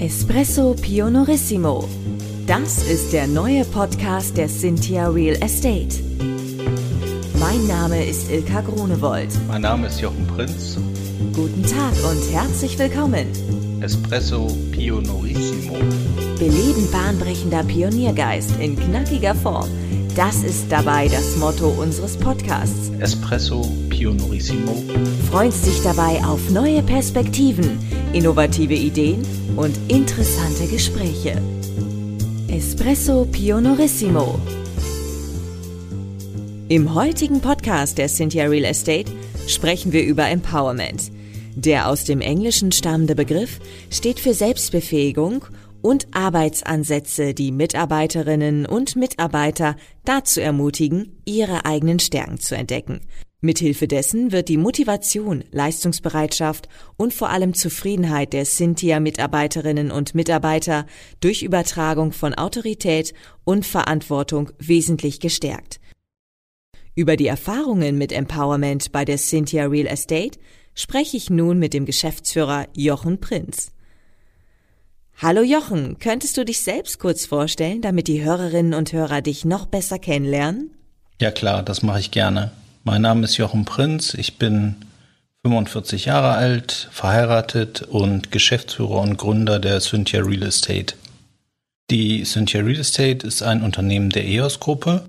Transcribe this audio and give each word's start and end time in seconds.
Espresso 0.00 0.76
Pionorissimo. 0.80 1.88
Das 2.46 2.84
ist 2.84 3.12
der 3.12 3.26
neue 3.26 3.64
Podcast 3.64 4.36
der 4.36 4.46
Cynthia 4.46 5.08
Real 5.08 5.34
Estate. 5.42 5.88
Mein 7.40 7.66
Name 7.66 8.04
ist 8.04 8.30
Ilka 8.30 8.60
Grunewold. 8.60 9.28
Mein 9.48 9.62
Name 9.62 9.88
ist 9.88 10.00
Jochen 10.00 10.24
Prinz. 10.28 10.78
Guten 11.34 11.64
Tag 11.64 11.92
und 12.08 12.32
herzlich 12.32 12.78
willkommen. 12.78 13.26
Espresso 13.80 14.46
Pionorissimo. 14.70 15.74
Beleben 16.38 16.88
bahnbrechender 16.92 17.64
Pioniergeist 17.64 18.52
in 18.60 18.76
knackiger 18.76 19.34
Form. 19.34 19.68
Das 20.18 20.42
ist 20.42 20.64
dabei 20.68 21.06
das 21.06 21.36
Motto 21.36 21.68
unseres 21.68 22.16
Podcasts. 22.16 22.90
Espresso 22.98 23.62
Pionorissimo. 23.88 24.74
Freust 25.30 25.64
dich 25.64 25.80
dabei 25.82 26.20
auf 26.24 26.50
neue 26.50 26.82
Perspektiven, 26.82 27.78
innovative 28.12 28.74
Ideen 28.74 29.24
und 29.54 29.78
interessante 29.86 30.66
Gespräche. 30.66 31.40
Espresso 32.48 33.28
Pionorissimo. 33.30 34.40
Im 36.68 36.94
heutigen 36.96 37.40
Podcast 37.40 37.96
der 37.96 38.08
Cynthia 38.08 38.46
Real 38.46 38.64
Estate 38.64 39.12
sprechen 39.46 39.92
wir 39.92 40.02
über 40.02 40.28
Empowerment. 40.28 41.12
Der 41.54 41.88
aus 41.88 42.02
dem 42.02 42.20
Englischen 42.20 42.72
stammende 42.72 43.14
Begriff 43.14 43.60
steht 43.88 44.18
für 44.18 44.34
Selbstbefähigung 44.34 45.44
und 45.82 46.08
Arbeitsansätze, 46.12 47.34
die 47.34 47.52
Mitarbeiterinnen 47.52 48.66
und 48.66 48.96
Mitarbeiter 48.96 49.76
dazu 50.04 50.40
ermutigen, 50.40 51.20
ihre 51.24 51.64
eigenen 51.64 51.98
Stärken 51.98 52.38
zu 52.38 52.56
entdecken. 52.56 53.00
Mithilfe 53.40 53.86
dessen 53.86 54.32
wird 54.32 54.48
die 54.48 54.56
Motivation, 54.56 55.44
Leistungsbereitschaft 55.52 56.68
und 56.96 57.14
vor 57.14 57.30
allem 57.30 57.54
Zufriedenheit 57.54 58.32
der 58.32 58.44
Cynthia-Mitarbeiterinnen 58.44 59.92
und 59.92 60.16
Mitarbeiter 60.16 60.86
durch 61.20 61.44
Übertragung 61.44 62.10
von 62.10 62.34
Autorität 62.34 63.14
und 63.44 63.64
Verantwortung 63.64 64.50
wesentlich 64.58 65.20
gestärkt. 65.20 65.78
Über 66.96 67.16
die 67.16 67.28
Erfahrungen 67.28 67.96
mit 67.96 68.10
Empowerment 68.10 68.90
bei 68.90 69.04
der 69.04 69.18
Cynthia 69.18 69.66
Real 69.66 69.86
Estate 69.86 70.40
spreche 70.74 71.16
ich 71.16 71.30
nun 71.30 71.60
mit 71.60 71.74
dem 71.74 71.86
Geschäftsführer 71.86 72.66
Jochen 72.74 73.20
Prinz. 73.20 73.70
Hallo 75.20 75.42
Jochen, 75.42 75.98
könntest 75.98 76.36
du 76.36 76.44
dich 76.44 76.60
selbst 76.60 77.00
kurz 77.00 77.26
vorstellen, 77.26 77.82
damit 77.82 78.06
die 78.06 78.22
Hörerinnen 78.22 78.72
und 78.72 78.92
Hörer 78.92 79.20
dich 79.20 79.44
noch 79.44 79.66
besser 79.66 79.98
kennenlernen? 79.98 80.70
Ja 81.20 81.32
klar, 81.32 81.64
das 81.64 81.82
mache 81.82 81.98
ich 81.98 82.12
gerne. 82.12 82.52
Mein 82.84 83.02
Name 83.02 83.24
ist 83.24 83.36
Jochen 83.36 83.64
Prinz, 83.64 84.14
ich 84.14 84.38
bin 84.38 84.76
45 85.44 86.04
Jahre 86.04 86.34
alt, 86.34 86.88
verheiratet 86.92 87.82
und 87.82 88.30
Geschäftsführer 88.30 89.00
und 89.00 89.16
Gründer 89.16 89.58
der 89.58 89.80
Cynthia 89.80 90.22
Real 90.22 90.44
Estate. 90.44 90.94
Die 91.90 92.22
Cynthia 92.22 92.60
Real 92.60 92.78
Estate 92.78 93.26
ist 93.26 93.42
ein 93.42 93.64
Unternehmen 93.64 94.10
der 94.10 94.24
EOS-Gruppe 94.24 95.08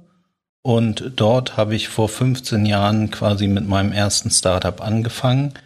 und 0.64 1.12
dort 1.18 1.56
habe 1.56 1.76
ich 1.76 1.88
vor 1.88 2.10
15 2.10 2.66
Jahren 2.66 3.12
quasi 3.12 3.48
mit 3.48 3.68
meinem 3.68 3.92
ersten 3.92 4.32
Startup 4.32 4.82
angefangen– 4.82 5.54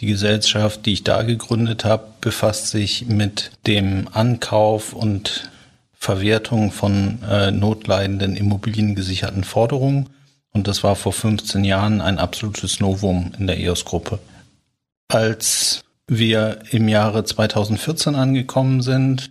die 0.00 0.06
Gesellschaft, 0.06 0.84
die 0.86 0.92
ich 0.92 1.04
da 1.04 1.22
gegründet 1.22 1.84
habe, 1.84 2.08
befasst 2.20 2.68
sich 2.68 3.06
mit 3.06 3.50
dem 3.66 4.08
Ankauf 4.12 4.92
und 4.92 5.50
Verwertung 5.94 6.70
von 6.70 7.22
äh, 7.22 7.50
notleidenden 7.50 8.36
immobiliengesicherten 8.36 9.44
Forderungen. 9.44 10.10
Und 10.52 10.68
das 10.68 10.84
war 10.84 10.96
vor 10.96 11.12
15 11.12 11.64
Jahren 11.64 12.00
ein 12.00 12.18
absolutes 12.18 12.80
Novum 12.80 13.32
in 13.38 13.46
der 13.46 13.58
EOS-Gruppe. 13.58 14.18
Als 15.08 15.82
wir 16.06 16.60
im 16.70 16.88
Jahre 16.88 17.24
2014 17.24 18.14
angekommen 18.14 18.82
sind, 18.82 19.30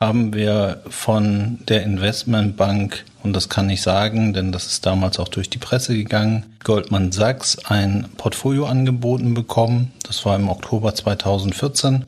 haben 0.00 0.32
wir 0.32 0.82
von 0.88 1.58
der 1.66 1.82
Investmentbank, 1.82 3.04
und 3.24 3.32
das 3.32 3.48
kann 3.48 3.68
ich 3.68 3.82
sagen, 3.82 4.32
denn 4.32 4.52
das 4.52 4.66
ist 4.66 4.86
damals 4.86 5.18
auch 5.18 5.28
durch 5.28 5.50
die 5.50 5.58
Presse 5.58 5.94
gegangen, 5.94 6.46
Goldman 6.62 7.10
Sachs 7.10 7.58
ein 7.64 8.06
Portfolio 8.16 8.66
angeboten 8.66 9.34
bekommen. 9.34 9.90
Das 10.04 10.24
war 10.24 10.36
im 10.36 10.48
Oktober 10.48 10.94
2014. 10.94 12.04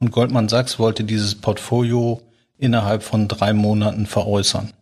Und 0.00 0.10
Goldman 0.10 0.48
Sachs 0.48 0.78
wollte 0.80 1.04
dieses 1.04 1.36
Portfolio 1.36 2.20
innerhalb 2.58 3.04
von 3.04 3.28
drei 3.28 3.52
Monaten 3.52 4.06
veräußern. 4.06 4.72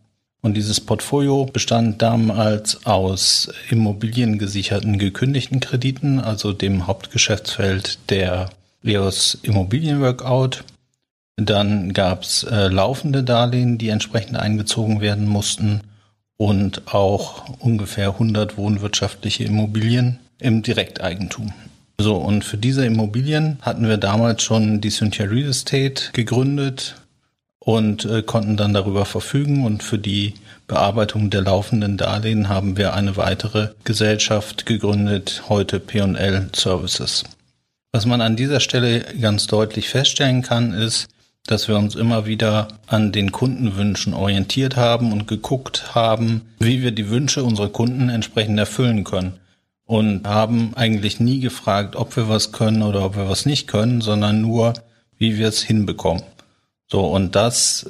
Und 0.41 0.55
dieses 0.55 0.81
Portfolio 0.81 1.45
bestand 1.45 2.01
damals 2.01 2.85
aus 2.85 3.51
immobiliengesicherten 3.69 4.97
gekündigten 4.97 5.59
Krediten, 5.59 6.19
also 6.19 6.53
dem 6.53 6.87
Hauptgeschäftsfeld 6.87 7.99
der 8.09 8.49
EOS 8.83 9.39
Immobilienworkout 9.43 10.63
dann 11.37 11.93
gab 11.93 12.23
es 12.23 12.43
äh, 12.43 12.67
laufende 12.67 13.23
Darlehen, 13.23 13.77
die 13.77 13.89
entsprechend 13.89 14.37
eingezogen 14.37 15.01
werden 15.01 15.27
mussten 15.27 15.81
und 16.35 16.93
auch 16.93 17.57
ungefähr 17.59 18.09
100 18.09 18.57
wohnwirtschaftliche 18.57 19.43
Immobilien 19.43 20.19
im 20.39 20.63
Direkteigentum. 20.63 21.53
So, 21.99 22.15
und 22.15 22.43
für 22.43 22.57
diese 22.57 22.85
Immobilien 22.85 23.57
hatten 23.61 23.87
wir 23.87 23.97
damals 23.97 24.43
schon 24.43 24.81
die 24.81 24.91
Cynthia 24.91 25.25
Real 25.25 25.49
Estate 25.49 26.11
gegründet 26.13 26.95
und 27.59 28.05
äh, 28.05 28.21
konnten 28.21 28.55
dann 28.55 28.73
darüber 28.73 29.05
verfügen. 29.05 29.65
Und 29.65 29.81
für 29.81 29.97
die 29.97 30.35
Bearbeitung 30.67 31.29
der 31.29 31.41
laufenden 31.41 31.97
Darlehen 31.97 32.49
haben 32.49 32.77
wir 32.77 32.93
eine 32.93 33.17
weitere 33.17 33.69
Gesellschaft 33.83 34.65
gegründet, 34.65 35.43
heute 35.49 35.79
P&L 35.79 36.49
Services. 36.55 37.23
Was 37.91 38.05
man 38.05 38.21
an 38.21 38.35
dieser 38.35 38.59
Stelle 38.59 39.01
ganz 39.19 39.47
deutlich 39.47 39.89
feststellen 39.89 40.43
kann, 40.43 40.73
ist, 40.73 41.07
dass 41.47 41.67
wir 41.67 41.77
uns 41.77 41.95
immer 41.95 42.25
wieder 42.25 42.67
an 42.85 43.11
den 43.11 43.31
Kundenwünschen 43.31 44.13
orientiert 44.13 44.75
haben 44.75 45.11
und 45.11 45.27
geguckt 45.27 45.95
haben, 45.95 46.41
wie 46.59 46.83
wir 46.83 46.91
die 46.91 47.09
Wünsche 47.09 47.43
unserer 47.43 47.69
Kunden 47.69 48.09
entsprechend 48.09 48.59
erfüllen 48.59 49.03
können. 49.03 49.39
Und 49.85 50.27
haben 50.27 50.73
eigentlich 50.75 51.21
nie 51.21 51.39
gefragt, 51.39 51.95
ob 51.95 52.15
wir 52.17 52.27
was 52.27 52.51
können 52.51 52.83
oder 52.83 53.05
ob 53.05 53.15
wir 53.15 53.29
was 53.29 53.45
nicht 53.45 53.67
können, 53.67 54.01
sondern 54.01 54.41
nur, 54.41 54.73
wie 55.17 55.37
wir 55.37 55.47
es 55.47 55.63
hinbekommen. 55.63 56.23
So, 56.87 57.05
und 57.05 57.35
das 57.35 57.89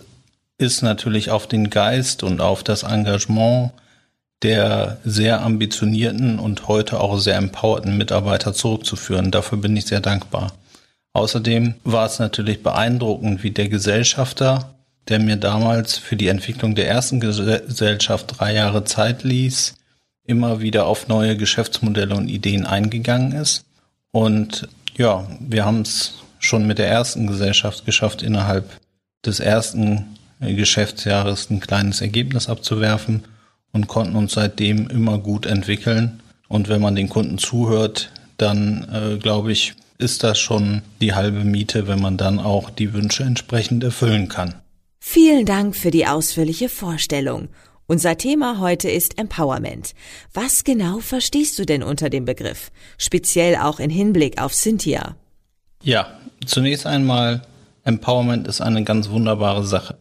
ist 0.59 0.83
natürlich 0.83 1.31
auf 1.31 1.47
den 1.47 1.71
Geist 1.71 2.21
und 2.21 2.39
auf 2.39 2.63
das 2.63 2.83
Engagement 2.83 3.71
der 4.43 4.99
sehr 5.03 5.41
ambitionierten 5.41 6.37
und 6.37 6.67
heute 6.67 6.99
auch 6.99 7.17
sehr 7.17 7.37
empowerten 7.37 7.97
Mitarbeiter 7.97 8.53
zurückzuführen. 8.53 9.31
Dafür 9.31 9.57
bin 9.57 9.75
ich 9.75 9.85
sehr 9.85 9.99
dankbar. 9.99 10.51
Außerdem 11.17 11.73
war 11.83 12.05
es 12.05 12.19
natürlich 12.19 12.61
beeindruckend, 12.61 13.41
wie 13.41 13.49
der 13.49 13.69
Gesellschafter, 13.69 14.75
der 15.07 15.17
mir 15.17 15.37
damals 15.37 15.97
für 15.97 16.15
die 16.15 16.27
Entwicklung 16.27 16.75
der 16.75 16.87
ersten 16.87 17.19
Gesellschaft 17.19 18.35
drei 18.37 18.53
Jahre 18.53 18.83
Zeit 18.83 19.23
ließ, 19.23 19.73
immer 20.25 20.61
wieder 20.61 20.85
auf 20.85 21.07
neue 21.07 21.35
Geschäftsmodelle 21.35 22.13
und 22.13 22.29
Ideen 22.29 22.67
eingegangen 22.67 23.31
ist. 23.31 23.65
Und 24.11 24.69
ja, 24.95 25.27
wir 25.39 25.65
haben 25.65 25.81
es 25.81 26.19
schon 26.37 26.67
mit 26.67 26.77
der 26.77 26.89
ersten 26.89 27.25
Gesellschaft 27.25 27.83
geschafft, 27.83 28.21
innerhalb 28.21 28.69
des 29.25 29.39
ersten 29.39 30.19
Geschäftsjahres 30.39 31.49
ein 31.49 31.61
kleines 31.61 31.99
Ergebnis 31.99 32.47
abzuwerfen 32.47 33.23
und 33.71 33.87
konnten 33.87 34.15
uns 34.15 34.33
seitdem 34.33 34.87
immer 34.87 35.17
gut 35.17 35.47
entwickeln. 35.47 36.19
Und 36.47 36.69
wenn 36.69 36.79
man 36.79 36.95
den 36.95 37.09
Kunden 37.09 37.39
zuhört, 37.39 38.11
dann 38.37 38.87
äh, 38.93 39.17
glaube 39.17 39.51
ich, 39.51 39.73
ist 39.97 40.23
das 40.23 40.39
schon 40.39 40.81
die 41.01 41.13
halbe 41.13 41.43
Miete, 41.43 41.87
wenn 41.87 41.99
man 41.99 42.17
dann 42.17 42.39
auch 42.39 42.69
die 42.69 42.93
Wünsche 42.93 43.23
entsprechend 43.23 43.83
erfüllen 43.83 44.29
kann. 44.29 44.55
Vielen 44.99 45.45
Dank 45.45 45.75
für 45.75 45.91
die 45.91 46.05
ausführliche 46.05 46.69
Vorstellung. 46.69 47.49
Unser 47.87 48.17
Thema 48.17 48.59
heute 48.59 48.89
ist 48.89 49.17
Empowerment. 49.17 49.93
Was 50.33 50.65
genau 50.65 50.99
verstehst 50.99 51.57
du 51.57 51.65
denn 51.65 51.83
unter 51.83 52.09
dem 52.09 52.25
Begriff? 52.25 52.69
Speziell 52.97 53.55
auch 53.55 53.79
in 53.79 53.89
Hinblick 53.89 54.41
auf 54.41 54.53
Cynthia. 54.53 55.15
Ja, 55.81 56.19
zunächst 56.45 56.85
einmal, 56.85 57.43
Empowerment 57.85 58.47
ist 58.47 58.59
eine 58.59 58.83
ganz 58.83 59.09
wunderbare 59.09 59.63
Sache. 59.63 59.97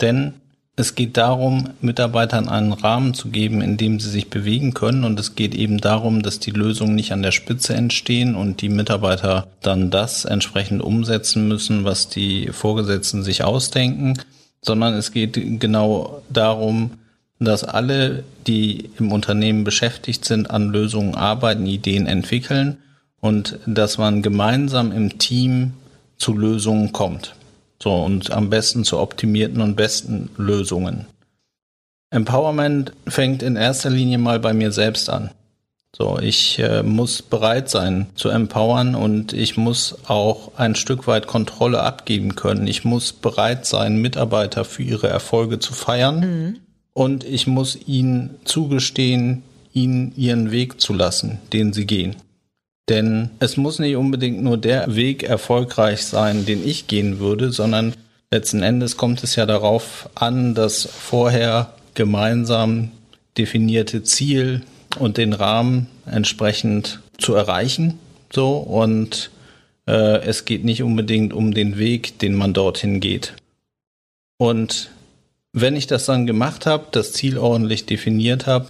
Denn 0.00 0.34
es 0.76 0.94
geht 0.94 1.16
darum, 1.16 1.70
Mitarbeitern 1.80 2.48
einen 2.48 2.72
Rahmen 2.72 3.12
zu 3.12 3.28
geben, 3.28 3.60
in 3.60 3.76
dem 3.76 4.00
sie 4.00 4.08
sich 4.08 4.30
bewegen 4.30 4.72
können. 4.72 5.04
Und 5.04 5.20
es 5.20 5.34
geht 5.34 5.54
eben 5.54 5.78
darum, 5.78 6.22
dass 6.22 6.40
die 6.40 6.52
Lösungen 6.52 6.94
nicht 6.94 7.12
an 7.12 7.22
der 7.22 7.32
Spitze 7.32 7.74
entstehen 7.74 8.34
und 8.34 8.62
die 8.62 8.68
Mitarbeiter 8.68 9.48
dann 9.60 9.90
das 9.90 10.24
entsprechend 10.24 10.82
umsetzen 10.82 11.48
müssen, 11.48 11.84
was 11.84 12.08
die 12.08 12.48
Vorgesetzten 12.52 13.22
sich 13.22 13.44
ausdenken, 13.44 14.18
sondern 14.62 14.94
es 14.94 15.12
geht 15.12 15.60
genau 15.60 16.22
darum, 16.30 16.92
dass 17.38 17.64
alle, 17.64 18.24
die 18.46 18.90
im 18.98 19.12
Unternehmen 19.12 19.64
beschäftigt 19.64 20.24
sind, 20.24 20.50
an 20.50 20.70
Lösungen 20.70 21.14
arbeiten, 21.14 21.66
Ideen 21.66 22.06
entwickeln 22.06 22.78
und 23.20 23.58
dass 23.66 23.98
man 23.98 24.22
gemeinsam 24.22 24.92
im 24.92 25.18
Team 25.18 25.72
zu 26.18 26.34
Lösungen 26.34 26.92
kommt. 26.92 27.34
So, 27.82 27.94
und 27.94 28.30
am 28.30 28.50
besten 28.50 28.84
zu 28.84 28.98
optimierten 28.98 29.60
und 29.60 29.74
besten 29.74 30.30
Lösungen. 30.36 31.06
Empowerment 32.10 32.92
fängt 33.06 33.42
in 33.42 33.56
erster 33.56 33.88
Linie 33.88 34.18
mal 34.18 34.40
bei 34.40 34.52
mir 34.52 34.72
selbst 34.72 35.08
an. 35.08 35.30
So, 35.96 36.18
ich 36.20 36.58
äh, 36.58 36.82
muss 36.82 37.20
bereit 37.22 37.68
sein 37.68 38.06
zu 38.14 38.28
empowern 38.28 38.94
und 38.94 39.32
ich 39.32 39.56
muss 39.56 39.96
auch 40.06 40.52
ein 40.56 40.76
Stück 40.76 41.06
weit 41.08 41.26
Kontrolle 41.26 41.82
abgeben 41.82 42.36
können. 42.36 42.66
Ich 42.68 42.84
muss 42.84 43.12
bereit 43.12 43.66
sein, 43.66 43.96
Mitarbeiter 43.96 44.64
für 44.64 44.82
ihre 44.82 45.08
Erfolge 45.08 45.58
zu 45.58 45.72
feiern 45.72 46.20
mhm. 46.20 46.56
und 46.92 47.24
ich 47.24 47.48
muss 47.48 47.76
ihnen 47.86 48.36
zugestehen, 48.44 49.42
ihnen 49.72 50.12
ihren 50.16 50.52
Weg 50.52 50.80
zu 50.80 50.92
lassen, 50.92 51.38
den 51.52 51.72
sie 51.72 51.86
gehen. 51.86 52.16
Denn 52.90 53.30
es 53.38 53.56
muss 53.56 53.78
nicht 53.78 53.94
unbedingt 53.94 54.42
nur 54.42 54.58
der 54.58 54.96
Weg 54.96 55.22
erfolgreich 55.22 56.04
sein, 56.04 56.44
den 56.44 56.66
ich 56.66 56.88
gehen 56.88 57.20
würde, 57.20 57.52
sondern 57.52 57.94
letzten 58.32 58.64
Endes 58.64 58.96
kommt 58.96 59.22
es 59.22 59.36
ja 59.36 59.46
darauf 59.46 60.10
an, 60.16 60.56
dass 60.56 60.86
vorher 60.86 61.72
gemeinsam 61.94 62.90
definierte 63.38 64.02
Ziel 64.02 64.62
und 64.98 65.18
den 65.18 65.32
Rahmen 65.32 65.86
entsprechend 66.04 66.98
zu 67.16 67.34
erreichen. 67.34 68.00
So 68.32 68.56
und 68.56 69.30
äh, 69.86 70.22
es 70.24 70.44
geht 70.44 70.64
nicht 70.64 70.82
unbedingt 70.82 71.32
um 71.32 71.54
den 71.54 71.78
Weg, 71.78 72.18
den 72.18 72.34
man 72.34 72.52
dorthin 72.54 72.98
geht. 72.98 73.34
Und 74.36 74.90
wenn 75.52 75.76
ich 75.76 75.86
das 75.86 76.06
dann 76.06 76.26
gemacht 76.26 76.66
habe, 76.66 76.86
das 76.90 77.12
Ziel 77.12 77.38
ordentlich 77.38 77.86
definiert 77.86 78.48
habe, 78.48 78.66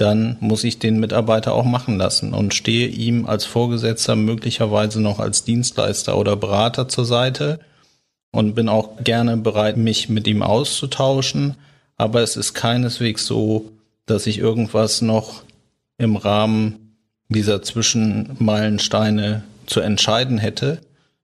dann 0.00 0.36
muss 0.40 0.64
ich 0.64 0.78
den 0.78 0.98
Mitarbeiter 0.98 1.52
auch 1.52 1.64
machen 1.64 1.98
lassen 1.98 2.32
und 2.32 2.54
stehe 2.54 2.88
ihm 2.88 3.26
als 3.26 3.44
Vorgesetzter 3.44 4.16
möglicherweise 4.16 5.00
noch 5.00 5.18
als 5.18 5.44
Dienstleister 5.44 6.16
oder 6.16 6.36
Berater 6.36 6.88
zur 6.88 7.04
Seite 7.04 7.60
und 8.32 8.54
bin 8.54 8.68
auch 8.68 9.02
gerne 9.04 9.36
bereit, 9.36 9.76
mich 9.76 10.08
mit 10.08 10.26
ihm 10.26 10.42
auszutauschen. 10.42 11.56
Aber 11.96 12.22
es 12.22 12.36
ist 12.36 12.54
keineswegs 12.54 13.26
so, 13.26 13.70
dass 14.06 14.26
ich 14.26 14.38
irgendwas 14.38 15.02
noch 15.02 15.42
im 15.98 16.16
Rahmen 16.16 16.96
dieser 17.28 17.62
Zwischenmeilensteine 17.62 19.44
zu 19.66 19.80
entscheiden 19.80 20.38
hätte, 20.38 20.80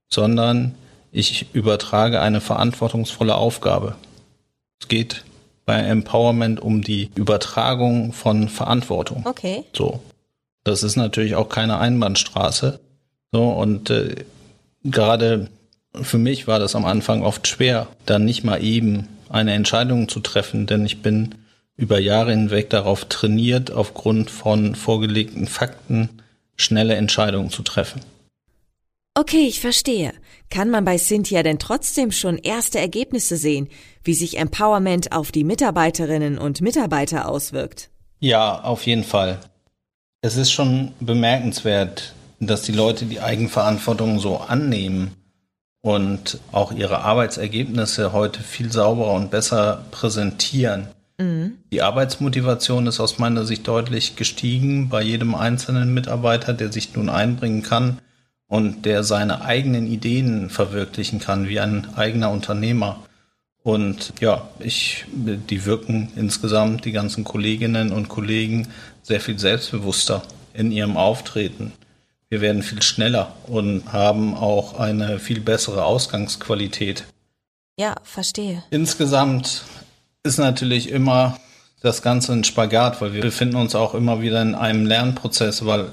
sondern 0.09 0.75
ich 1.13 1.47
übertrage 1.55 2.21
eine 2.21 2.43
verantwortungsvolle 2.43 3.37
Aufgabe. 3.37 3.97
Es 4.81 4.89
geht 4.89 5.25
bei 5.67 5.81
Empowerment 5.81 6.61
um 6.61 6.81
die 6.81 7.11
Übertragung 7.17 8.13
von 8.13 8.49
Verantwortung. 8.49 9.25
Okay. 9.27 9.65
So. 9.75 10.01
Das 10.65 10.83
ist 10.83 10.97
natürlich 10.97 11.35
auch 11.35 11.49
keine 11.49 11.79
Einbahnstraße. 11.79 12.81
So, 13.33 13.49
und 13.51 13.91
äh, 13.91 14.15
gerade 14.85 15.49
für 16.01 16.19
mich 16.19 16.47
war 16.47 16.59
das 16.59 16.75
am 16.75 16.85
Anfang 16.85 17.23
oft 17.23 17.47
schwer, 17.47 17.89
dann 18.07 18.25
nicht 18.25 18.45
mal 18.45 18.63
eben 18.63 19.09
eine 19.29 19.55
Entscheidung 19.55 20.09
zu 20.09 20.21
treffen, 20.21 20.67
denn 20.67 20.87
ich 20.87 21.03
bin 21.03 21.35
über 21.77 21.99
Jahre 21.99 22.31
hinweg 22.31 22.71
darauf 22.71 23.05
trainiert, 23.05 23.71
aufgrund 23.71 24.31
von 24.31 24.75
vorgelegten 24.75 25.47
Fakten 25.47 26.09
schnelle 26.57 26.95
Entscheidungen 26.95 27.51
zu 27.51 27.63
treffen. 27.63 28.01
Okay, 29.19 29.47
ich 29.47 29.61
verstehe. 29.61 30.13
Kann 30.51 30.69
man 30.69 30.85
bei 30.85 30.99
Cynthia 30.99 31.43
denn 31.43 31.59
trotzdem 31.59 32.13
schon 32.13 32.37
erste 32.37 32.79
Ergebnisse 32.79 33.39
sehen, 33.39 33.71
wie 34.05 34.13
sich 34.13 34.37
Empowerment 34.37 35.13
auf 35.13 35.33
die 35.33 35.43
Mitarbeiterinnen 35.43 36.37
und 36.37 36.61
Mitarbeiter 36.61 37.27
auswirkt? 37.27 37.89
Ja, 38.21 38.61
auf 38.61 38.85
jeden 38.85 39.05
Fall. 39.05 39.41
Es 40.21 40.37
ist 40.37 40.53
schon 40.53 40.93
bemerkenswert, 41.01 42.13
dass 42.41 42.61
die 42.61 42.73
Leute 42.73 43.07
die 43.07 43.23
Eigenverantwortung 43.23 44.19
so 44.21 44.37
annehmen 44.37 45.13
und 45.81 46.39
auch 46.53 46.73
ihre 46.73 46.99
Arbeitsergebnisse 46.99 48.13
heute 48.13 48.43
viel 48.43 48.71
sauberer 48.71 49.15
und 49.15 49.31
besser 49.31 49.87
präsentieren. 49.93 50.89
Mhm. 51.17 51.57
Die 51.73 51.81
Arbeitsmotivation 51.81 52.87
ist 52.87 53.01
aus 53.01 53.19
meiner 53.19 53.47
Sicht 53.47 53.67
deutlich 53.67 54.15
gestiegen 54.15 54.91
bei 54.91 55.01
jedem 55.01 55.35
einzelnen 55.35 55.95
Mitarbeiter, 55.95 56.53
der 56.53 56.71
sich 56.71 56.95
nun 56.95 57.09
einbringen 57.09 57.63
kann 57.63 57.99
und 58.49 58.85
der 58.85 59.03
seine 59.03 59.43
eigenen 59.43 59.87
Ideen 59.87 60.51
verwirklichen 60.51 61.19
kann, 61.19 61.49
wie 61.49 61.61
ein 61.61 61.95
eigener 61.97 62.31
Unternehmer. 62.31 63.01
Und 63.63 64.13
ja, 64.21 64.49
ich, 64.61 65.05
die 65.13 65.65
wirken 65.65 66.13
insgesamt, 66.15 66.85
die 66.85 66.93
ganzen 66.93 67.25
Kolleginnen 67.25 67.93
und 67.93 68.09
Kollegen, 68.09 68.69
sehr 69.03 69.21
viel 69.21 69.39
selbstbewusster 69.39 70.23
in 70.55 70.71
ihrem 70.71 70.97
Auftreten. 70.97 71.73
Wir 72.29 72.41
werden 72.41 72.63
viel 72.63 72.83
schneller 72.83 73.33
und 73.47 73.93
haben 73.93 74.35
auch 74.35 74.79
eine 74.79 75.19
viel 75.19 75.41
bessere 75.41 75.85
Ausgangsqualität. 75.85 77.05
Ja, 77.79 77.95
verstehe. 78.03 78.63
Insgesamt 78.71 79.65
ist 80.23 80.39
natürlich 80.39 80.91
immer 80.91 81.39
das 81.83 82.03
Ganze 82.03 82.33
ein 82.33 82.45
Spagat, 82.45 83.01
weil 83.01 83.13
wir 83.13 83.21
befinden 83.21 83.57
uns 83.57 83.75
auch 83.75 83.95
immer 83.95 84.21
wieder 84.21 84.43
in 84.43 84.55
einem 84.55 84.87
Lernprozess, 84.87 85.67
weil 85.67 85.91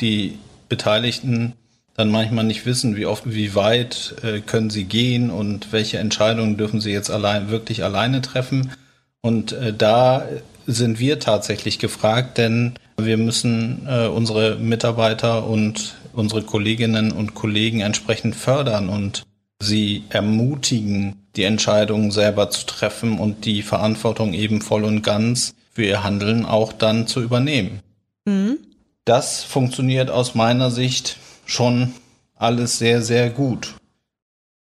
die 0.00 0.38
Beteiligten 0.68 1.54
dann 2.00 2.10
manchmal 2.10 2.44
nicht 2.44 2.64
wissen, 2.64 2.96
wie 2.96 3.06
oft, 3.06 3.24
wie 3.26 3.54
weit 3.54 4.14
äh, 4.22 4.40
können 4.40 4.70
sie 4.70 4.84
gehen 4.84 5.30
und 5.30 5.70
welche 5.72 5.98
Entscheidungen 5.98 6.56
dürfen 6.56 6.80
sie 6.80 6.92
jetzt 6.92 7.10
allein 7.10 7.50
wirklich 7.50 7.84
alleine 7.84 8.22
treffen. 8.22 8.72
Und 9.20 9.52
äh, 9.52 9.74
da 9.74 10.24
sind 10.66 10.98
wir 10.98 11.20
tatsächlich 11.20 11.78
gefragt, 11.78 12.38
denn 12.38 12.74
wir 12.96 13.18
müssen 13.18 13.86
äh, 13.86 14.06
unsere 14.06 14.56
Mitarbeiter 14.56 15.46
und 15.46 15.94
unsere 16.14 16.42
Kolleginnen 16.42 17.12
und 17.12 17.34
Kollegen 17.34 17.80
entsprechend 17.80 18.34
fördern 18.34 18.88
und 18.88 19.22
sie 19.62 20.04
ermutigen, 20.08 21.16
die 21.36 21.44
Entscheidungen 21.44 22.10
selber 22.10 22.48
zu 22.48 22.64
treffen 22.64 23.18
und 23.18 23.44
die 23.44 23.62
Verantwortung 23.62 24.32
eben 24.32 24.62
voll 24.62 24.84
und 24.84 25.02
ganz 25.02 25.54
für 25.72 25.84
ihr 25.84 26.02
Handeln 26.02 26.46
auch 26.46 26.72
dann 26.72 27.06
zu 27.06 27.20
übernehmen. 27.20 27.80
Mhm. 28.24 28.56
Das 29.04 29.44
funktioniert 29.44 30.10
aus 30.10 30.34
meiner 30.34 30.70
Sicht 30.70 31.18
schon 31.50 31.94
alles 32.36 32.78
sehr, 32.78 33.02
sehr 33.02 33.30
gut. 33.30 33.74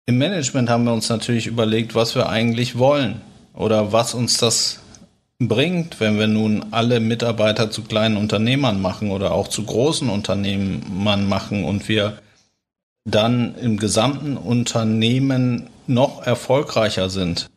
Im 0.05 0.17
Management 0.17 0.69
haben 0.69 0.83
wir 0.83 0.93
uns 0.93 1.09
natürlich 1.09 1.47
überlegt, 1.47 1.95
was 1.95 2.13
wir 2.13 2.29
eigentlich 2.29 2.77
wollen 2.77 3.21
oder 3.53 3.91
was 3.93 4.13
uns 4.13 4.37
das 4.37 4.79
bringt, 5.39 5.99
wenn 5.99 6.19
wir 6.19 6.27
nun 6.27 6.65
alle 6.71 6.99
Mitarbeiter 6.99 7.71
zu 7.71 7.83
kleinen 7.83 8.17
Unternehmern 8.17 8.81
machen 8.81 9.11
oder 9.11 9.31
auch 9.31 9.47
zu 9.47 9.63
großen 9.63 10.09
Unternehmern 10.09 11.27
machen 11.27 11.63
und 11.63 11.87
wir 11.87 12.19
dann 13.05 13.55
im 13.55 13.77
gesamten 13.77 14.37
Unternehmen 14.37 15.69
noch 15.87 16.25
erfolgreicher 16.25 17.09
sind. 17.09 17.47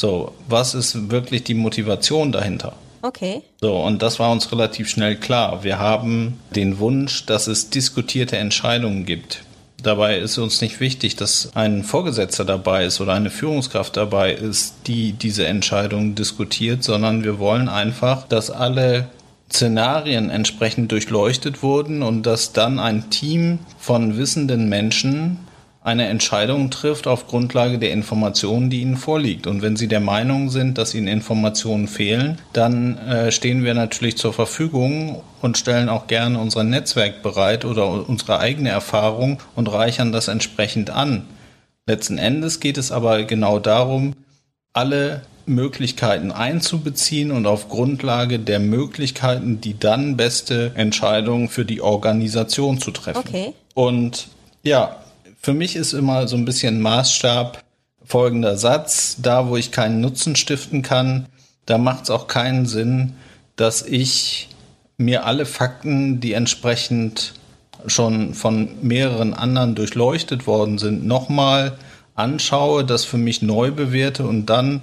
So, 0.00 0.34
was 0.48 0.74
ist 0.74 1.10
wirklich 1.10 1.44
die 1.44 1.54
Motivation 1.54 2.32
dahinter? 2.32 2.74
Okay. 3.04 3.42
So, 3.60 3.76
und 3.76 4.00
das 4.00 4.18
war 4.18 4.32
uns 4.32 4.50
relativ 4.50 4.88
schnell 4.88 5.16
klar. 5.16 5.62
Wir 5.62 5.78
haben 5.78 6.40
den 6.56 6.78
Wunsch, 6.78 7.26
dass 7.26 7.48
es 7.48 7.68
diskutierte 7.68 8.38
Entscheidungen 8.38 9.04
gibt. 9.04 9.42
Dabei 9.82 10.16
ist 10.16 10.38
uns 10.38 10.62
nicht 10.62 10.80
wichtig, 10.80 11.14
dass 11.14 11.54
ein 11.54 11.82
Vorgesetzter 11.82 12.46
dabei 12.46 12.86
ist 12.86 13.02
oder 13.02 13.12
eine 13.12 13.28
Führungskraft 13.28 13.98
dabei 13.98 14.32
ist, 14.32 14.76
die 14.86 15.12
diese 15.12 15.46
Entscheidungen 15.46 16.14
diskutiert, 16.14 16.82
sondern 16.82 17.24
wir 17.24 17.38
wollen 17.38 17.68
einfach, 17.68 18.26
dass 18.26 18.50
alle 18.50 19.08
Szenarien 19.52 20.30
entsprechend 20.30 20.90
durchleuchtet 20.90 21.62
wurden 21.62 22.02
und 22.02 22.22
dass 22.22 22.54
dann 22.54 22.78
ein 22.78 23.10
Team 23.10 23.58
von 23.78 24.16
wissenden 24.16 24.70
Menschen 24.70 25.40
eine 25.84 26.06
Entscheidung 26.06 26.70
trifft 26.70 27.06
auf 27.06 27.26
Grundlage 27.26 27.78
der 27.78 27.92
Informationen, 27.92 28.70
die 28.70 28.80
ihnen 28.80 28.96
vorliegt. 28.96 29.46
Und 29.46 29.60
wenn 29.60 29.76
sie 29.76 29.86
der 29.86 30.00
Meinung 30.00 30.48
sind, 30.48 30.78
dass 30.78 30.94
ihnen 30.94 31.08
Informationen 31.08 31.88
fehlen, 31.88 32.38
dann 32.54 32.96
äh, 32.96 33.30
stehen 33.30 33.64
wir 33.64 33.74
natürlich 33.74 34.16
zur 34.16 34.32
Verfügung 34.32 35.22
und 35.42 35.58
stellen 35.58 35.90
auch 35.90 36.06
gerne 36.06 36.38
unser 36.38 36.64
Netzwerk 36.64 37.22
bereit 37.22 37.66
oder 37.66 38.08
unsere 38.08 38.38
eigene 38.38 38.70
Erfahrung 38.70 39.40
und 39.54 39.70
reichern 39.70 40.10
das 40.10 40.28
entsprechend 40.28 40.88
an. 40.88 41.26
Letzten 41.86 42.16
Endes 42.16 42.60
geht 42.60 42.78
es 42.78 42.90
aber 42.90 43.24
genau 43.24 43.58
darum, 43.58 44.14
alle 44.72 45.20
Möglichkeiten 45.44 46.32
einzubeziehen 46.32 47.30
und 47.30 47.46
auf 47.46 47.68
Grundlage 47.68 48.38
der 48.38 48.58
Möglichkeiten 48.58 49.60
die 49.60 49.78
dann 49.78 50.16
beste 50.16 50.72
Entscheidung 50.76 51.50
für 51.50 51.66
die 51.66 51.82
Organisation 51.82 52.80
zu 52.80 52.90
treffen. 52.90 53.18
Okay. 53.18 53.52
Und 53.74 54.28
ja, 54.62 55.03
für 55.44 55.52
mich 55.52 55.76
ist 55.76 55.92
immer 55.92 56.26
so 56.26 56.36
ein 56.36 56.46
bisschen 56.46 56.80
Maßstab 56.80 57.62
folgender 58.02 58.56
Satz. 58.56 59.18
Da, 59.20 59.46
wo 59.48 59.58
ich 59.58 59.70
keinen 59.70 60.00
Nutzen 60.00 60.36
stiften 60.36 60.80
kann, 60.80 61.26
da 61.66 61.76
macht 61.76 62.04
es 62.04 62.10
auch 62.10 62.28
keinen 62.28 62.64
Sinn, 62.64 63.12
dass 63.56 63.82
ich 63.82 64.48
mir 64.96 65.26
alle 65.26 65.44
Fakten, 65.44 66.20
die 66.20 66.32
entsprechend 66.32 67.34
schon 67.86 68.32
von 68.32 68.70
mehreren 68.80 69.34
anderen 69.34 69.74
durchleuchtet 69.74 70.46
worden 70.46 70.78
sind, 70.78 71.06
nochmal 71.06 71.76
anschaue, 72.14 72.82
das 72.82 73.04
für 73.04 73.18
mich 73.18 73.42
neu 73.42 73.70
bewerte 73.70 74.26
und 74.26 74.46
dann 74.46 74.80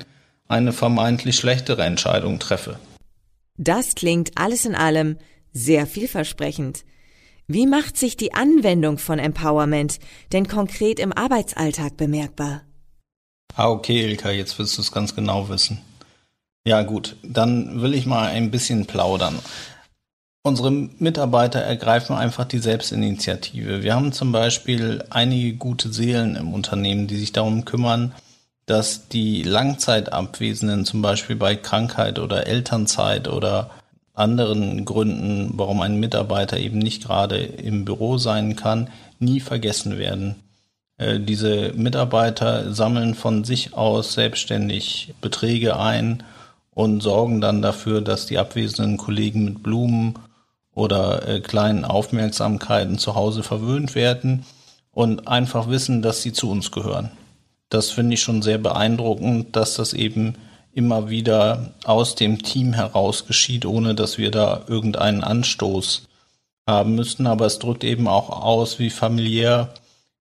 eine 0.48 0.74
vermeintlich 0.74 1.38
schlechtere 1.38 1.84
Entscheidung 1.86 2.38
treffe. 2.38 2.78
Das 3.58 3.96
klingt 3.96 4.34
alles 4.36 4.66
in 4.66 4.76
allem 4.76 5.18
sehr 5.54 5.88
vielversprechend. 5.88 6.84
Wie 7.54 7.68
macht 7.68 7.98
sich 7.98 8.16
die 8.16 8.34
Anwendung 8.34 8.98
von 8.98 9.20
Empowerment 9.20 10.00
denn 10.32 10.48
konkret 10.48 11.00
im 11.00 11.12
Arbeitsalltag 11.12 11.98
bemerkbar? 11.98 12.62
Ah, 13.56 13.68
okay, 13.68 14.06
Ilka, 14.06 14.32
jetzt 14.32 14.58
willst 14.58 14.78
du 14.78 14.82
es 14.82 14.94
ganz 14.94 15.16
genau 15.16 15.50
wissen. 15.50 15.82
Ja, 16.66 16.84
gut, 16.84 17.18
dann 17.24 17.82
will 17.82 17.94
ich 17.94 18.06
mal 18.06 18.30
ein 18.30 18.52
bisschen 18.52 18.86
plaudern. 18.86 19.38
Unsere 20.44 20.72
Mitarbeiter 20.72 21.60
ergreifen 21.60 22.16
einfach 22.16 22.46
die 22.46 22.60
Selbstinitiative. 22.60 23.84
Wir 23.84 23.96
haben 23.96 24.14
zum 24.14 24.32
Beispiel 24.32 25.04
einige 25.10 25.58
gute 25.58 25.92
Seelen 25.92 26.38
im 26.38 26.54
Unternehmen, 26.54 27.08
die 27.08 27.18
sich 27.18 27.34
darum 27.34 27.66
kümmern, 27.66 28.14
dass 28.66 29.10
die 29.10 29.44
Langzeitabwesenden 29.44 30.86
zum 30.86 31.02
Beispiel 31.02 31.36
bei 31.36 31.58
Krankheit 31.58 32.18
oder 32.18 32.48
Elternzeit 32.48 33.28
oder 33.28 33.72
anderen 34.14 34.86
Gründen, 34.86 35.52
warum 35.54 35.82
ein 35.82 36.00
Mitarbeiter 36.00 36.58
eben 36.58 36.80
nicht 36.80 37.04
gerade 37.04 37.38
im 37.38 37.86
Büro 37.86 38.18
sein 38.18 38.56
kann, 38.56 38.90
nie 39.20 39.40
vergessen 39.40 39.98
werden. 39.98 40.36
Äh, 40.98 41.20
diese 41.20 41.74
Mitarbeiter 41.76 42.74
sammeln 42.74 43.16
von 43.16 43.44
sich 43.44 43.74
aus 43.74 44.14
selbstständig 44.14 45.14
Beträge 45.22 45.78
ein 45.78 46.24
und 46.72 47.02
sorgen 47.02 47.42
dann 47.42 47.62
dafür, 47.62 48.02
dass 48.02 48.26
die 48.26 48.38
abwesenden 48.38 48.98
Kollegen 48.98 49.46
mit 49.46 49.64
Blumen 49.64 50.16
oder 50.74 51.28
äh, 51.28 51.40
kleinen 51.42 51.86
Aufmerksamkeiten 51.86 52.98
zu 52.98 53.16
Hause 53.16 53.44
verwöhnt 53.44 53.96
werden 53.96 54.46
und 54.92 55.28
einfach 55.28 55.70
wissen, 55.70 56.02
dass 56.02 56.22
sie 56.22 56.34
zu 56.34 56.50
uns 56.50 56.72
gehören. 56.72 57.12
Das 57.70 57.90
finde 57.90 58.14
ich 58.16 58.22
schon 58.22 58.42
sehr 58.42 58.58
beeindruckend, 58.58 59.56
dass 59.56 59.76
das 59.76 59.94
eben 59.94 60.36
immer 60.74 61.10
wieder 61.10 61.74
aus 61.84 62.16
dem 62.16 62.44
Team 62.44 62.74
heraus 62.74 63.26
geschieht, 63.26 63.66
ohne 63.66 63.96
dass 63.96 64.18
wir 64.18 64.32
da 64.32 64.64
irgendeinen 64.68 65.24
Anstoß 65.24 66.04
haben 66.68 66.96
müssten. 66.96 67.28
Aber 67.28 67.46
es 67.46 67.60
drückt 67.60 67.84
eben 67.84 68.08
auch 68.08 68.30
aus, 68.30 68.80
wie 68.80 68.90
familiär 68.90 69.74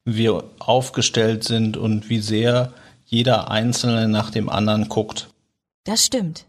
wir 0.04 0.45
aufgestellt 0.59 1.45
sind 1.45 1.76
und 1.76 2.09
wie 2.09 2.21
sehr 2.21 2.73
jeder 3.07 3.50
Einzelne 3.50 4.09
nach 4.09 4.30
dem 4.30 4.49
anderen 4.49 4.88
guckt. 4.88 5.28
Das 5.85 6.07
stimmt. 6.07 6.45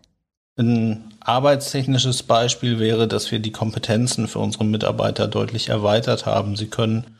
Ein 0.57 1.13
arbeitstechnisches 1.21 2.23
Beispiel 2.23 2.79
wäre, 2.79 3.07
dass 3.07 3.31
wir 3.31 3.39
die 3.39 3.51
Kompetenzen 3.51 4.27
für 4.27 4.39
unsere 4.39 4.65
Mitarbeiter 4.65 5.27
deutlich 5.27 5.69
erweitert 5.69 6.25
haben. 6.25 6.55
Sie 6.55 6.67
können 6.67 7.17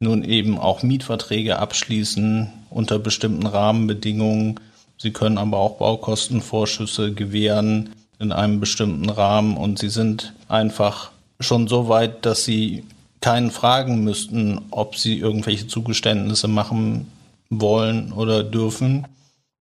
nun 0.00 0.22
eben 0.24 0.58
auch 0.58 0.82
Mietverträge 0.82 1.58
abschließen 1.58 2.52
unter 2.70 2.98
bestimmten 2.98 3.46
Rahmenbedingungen. 3.46 4.60
Sie 4.98 5.12
können 5.12 5.38
aber 5.38 5.58
auch 5.58 5.78
Baukostenvorschüsse 5.78 7.12
gewähren 7.12 7.90
in 8.18 8.32
einem 8.32 8.58
bestimmten 8.58 9.08
Rahmen 9.08 9.56
und 9.56 9.78
sie 9.78 9.90
sind 9.90 10.34
einfach 10.48 11.12
schon 11.40 11.68
so 11.68 11.88
weit, 11.88 12.26
dass 12.26 12.44
sie 12.44 12.84
keinen 13.20 13.50
fragen 13.50 14.02
müssten, 14.02 14.60
ob 14.70 14.96
sie 14.96 15.18
irgendwelche 15.18 15.68
Zugeständnisse 15.68 16.48
machen 16.48 17.10
wollen 17.48 18.12
oder 18.12 18.42
dürfen 18.42 19.06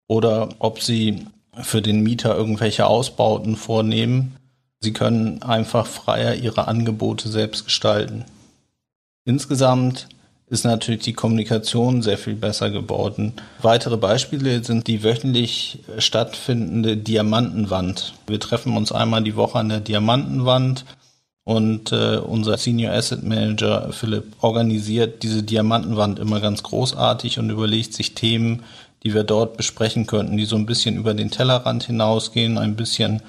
oder 0.08 0.48
ob 0.58 0.82
sie 0.82 1.26
für 1.62 1.82
den 1.82 2.02
Mieter 2.02 2.34
irgendwelche 2.36 2.86
Ausbauten 2.86 3.56
vornehmen. 3.56 4.36
Sie 4.80 4.92
können 4.92 5.42
einfach 5.42 5.86
freier 5.86 6.34
ihre 6.34 6.68
Angebote 6.68 7.28
selbst 7.28 7.64
gestalten. 7.64 8.24
Insgesamt 9.24 10.08
ist 10.48 10.64
natürlich 10.64 11.02
die 11.02 11.12
Kommunikation 11.12 12.02
sehr 12.02 12.18
viel 12.18 12.34
besser 12.34 12.70
geworden. 12.70 13.34
Weitere 13.62 13.96
Beispiele 13.96 14.62
sind 14.62 14.86
die 14.86 15.02
wöchentlich 15.02 15.80
stattfindende 15.98 16.96
Diamantenwand. 16.96 18.14
Wir 18.26 18.38
treffen 18.38 18.76
uns 18.76 18.92
einmal 18.92 19.24
die 19.24 19.34
Woche 19.34 19.58
an 19.58 19.68
der 19.68 19.80
Diamantenwand 19.80 20.84
und 21.42 21.90
äh, 21.92 22.18
unser 22.18 22.58
Senior 22.58 22.92
Asset 22.92 23.24
Manager 23.24 23.92
Philipp 23.92 24.34
organisiert 24.40 25.22
diese 25.22 25.42
Diamantenwand 25.42 26.18
immer 26.18 26.40
ganz 26.40 26.62
großartig 26.62 27.38
und 27.38 27.50
überlegt 27.50 27.94
sich 27.94 28.14
Themen, 28.14 28.62
die 29.02 29.14
wir 29.14 29.24
dort 29.24 29.56
besprechen 29.56 30.06
könnten, 30.06 30.36
die 30.36 30.44
so 30.44 30.56
ein 30.56 30.66
bisschen 30.66 30.96
über 30.96 31.14
den 31.14 31.30
Tellerrand 31.30 31.84
hinausgehen. 31.84 32.58
Ein 32.58 32.76
bisschen 32.76 33.22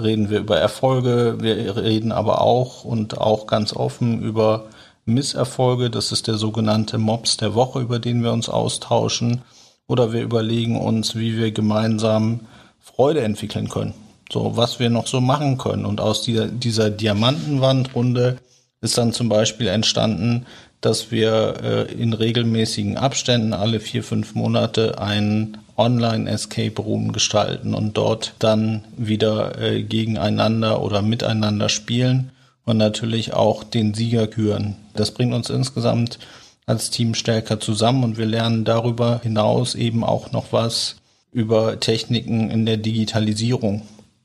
reden 0.00 0.30
wir 0.30 0.40
über 0.40 0.58
Erfolge, 0.58 1.38
wir 1.40 1.76
reden 1.76 2.12
aber 2.12 2.40
auch 2.40 2.84
und 2.84 3.18
auch 3.18 3.46
ganz 3.46 3.74
offen 3.74 4.20
über 4.22 4.66
Misserfolge. 5.06 5.90
Das 5.90 6.12
ist 6.12 6.26
der 6.26 6.34
sogenannte 6.34 6.98
Mops 6.98 7.36
der 7.36 7.54
Woche, 7.54 7.80
über 7.80 7.98
den 7.98 8.22
wir 8.22 8.32
uns 8.32 8.48
austauschen. 8.48 9.42
Oder 9.86 10.12
wir 10.12 10.22
überlegen 10.22 10.80
uns, 10.80 11.14
wie 11.14 11.36
wir 11.36 11.52
gemeinsam 11.52 12.40
Freude 12.80 13.22
entwickeln 13.22 13.68
können 13.68 13.94
so 14.32 14.56
was 14.56 14.78
wir 14.78 14.90
noch 14.90 15.06
so 15.06 15.20
machen 15.20 15.58
können. 15.58 15.84
Und 15.84 16.00
aus 16.00 16.22
dieser, 16.22 16.46
dieser 16.46 16.90
Diamantenwandrunde 16.90 18.38
ist 18.80 18.98
dann 18.98 19.12
zum 19.12 19.28
Beispiel 19.28 19.68
entstanden, 19.68 20.46
dass 20.80 21.10
wir 21.10 21.54
äh, 21.62 21.92
in 21.92 22.12
regelmäßigen 22.12 22.96
Abständen 22.96 23.52
alle 23.52 23.80
vier, 23.80 24.02
fünf 24.02 24.34
Monate 24.34 25.00
einen 25.00 25.58
Online-Escape 25.76 26.80
Room 26.80 27.12
gestalten 27.12 27.74
und 27.74 27.96
dort 27.96 28.34
dann 28.38 28.84
wieder 28.96 29.60
äh, 29.60 29.82
gegeneinander 29.82 30.82
oder 30.82 31.02
miteinander 31.02 31.68
spielen 31.68 32.30
und 32.66 32.76
natürlich 32.76 33.32
auch 33.32 33.64
den 33.64 33.94
Sieger 33.94 34.26
küren. 34.26 34.76
Das 34.94 35.12
bringt 35.12 35.32
uns 35.32 35.48
insgesamt 35.48 36.18
als 36.66 36.90
Team 36.90 37.14
stärker 37.14 37.60
zusammen 37.60 38.04
und 38.04 38.18
wir 38.18 38.26
lernen 38.26 38.64
darüber 38.64 39.20
hinaus 39.22 39.74
eben 39.74 40.04
auch 40.04 40.32
noch 40.32 40.52
was 40.52 40.96
über 41.30 41.80
Techniken 41.80 42.50
in 42.50 42.66
der 42.66 42.76
Digitalisierung. 42.76 43.82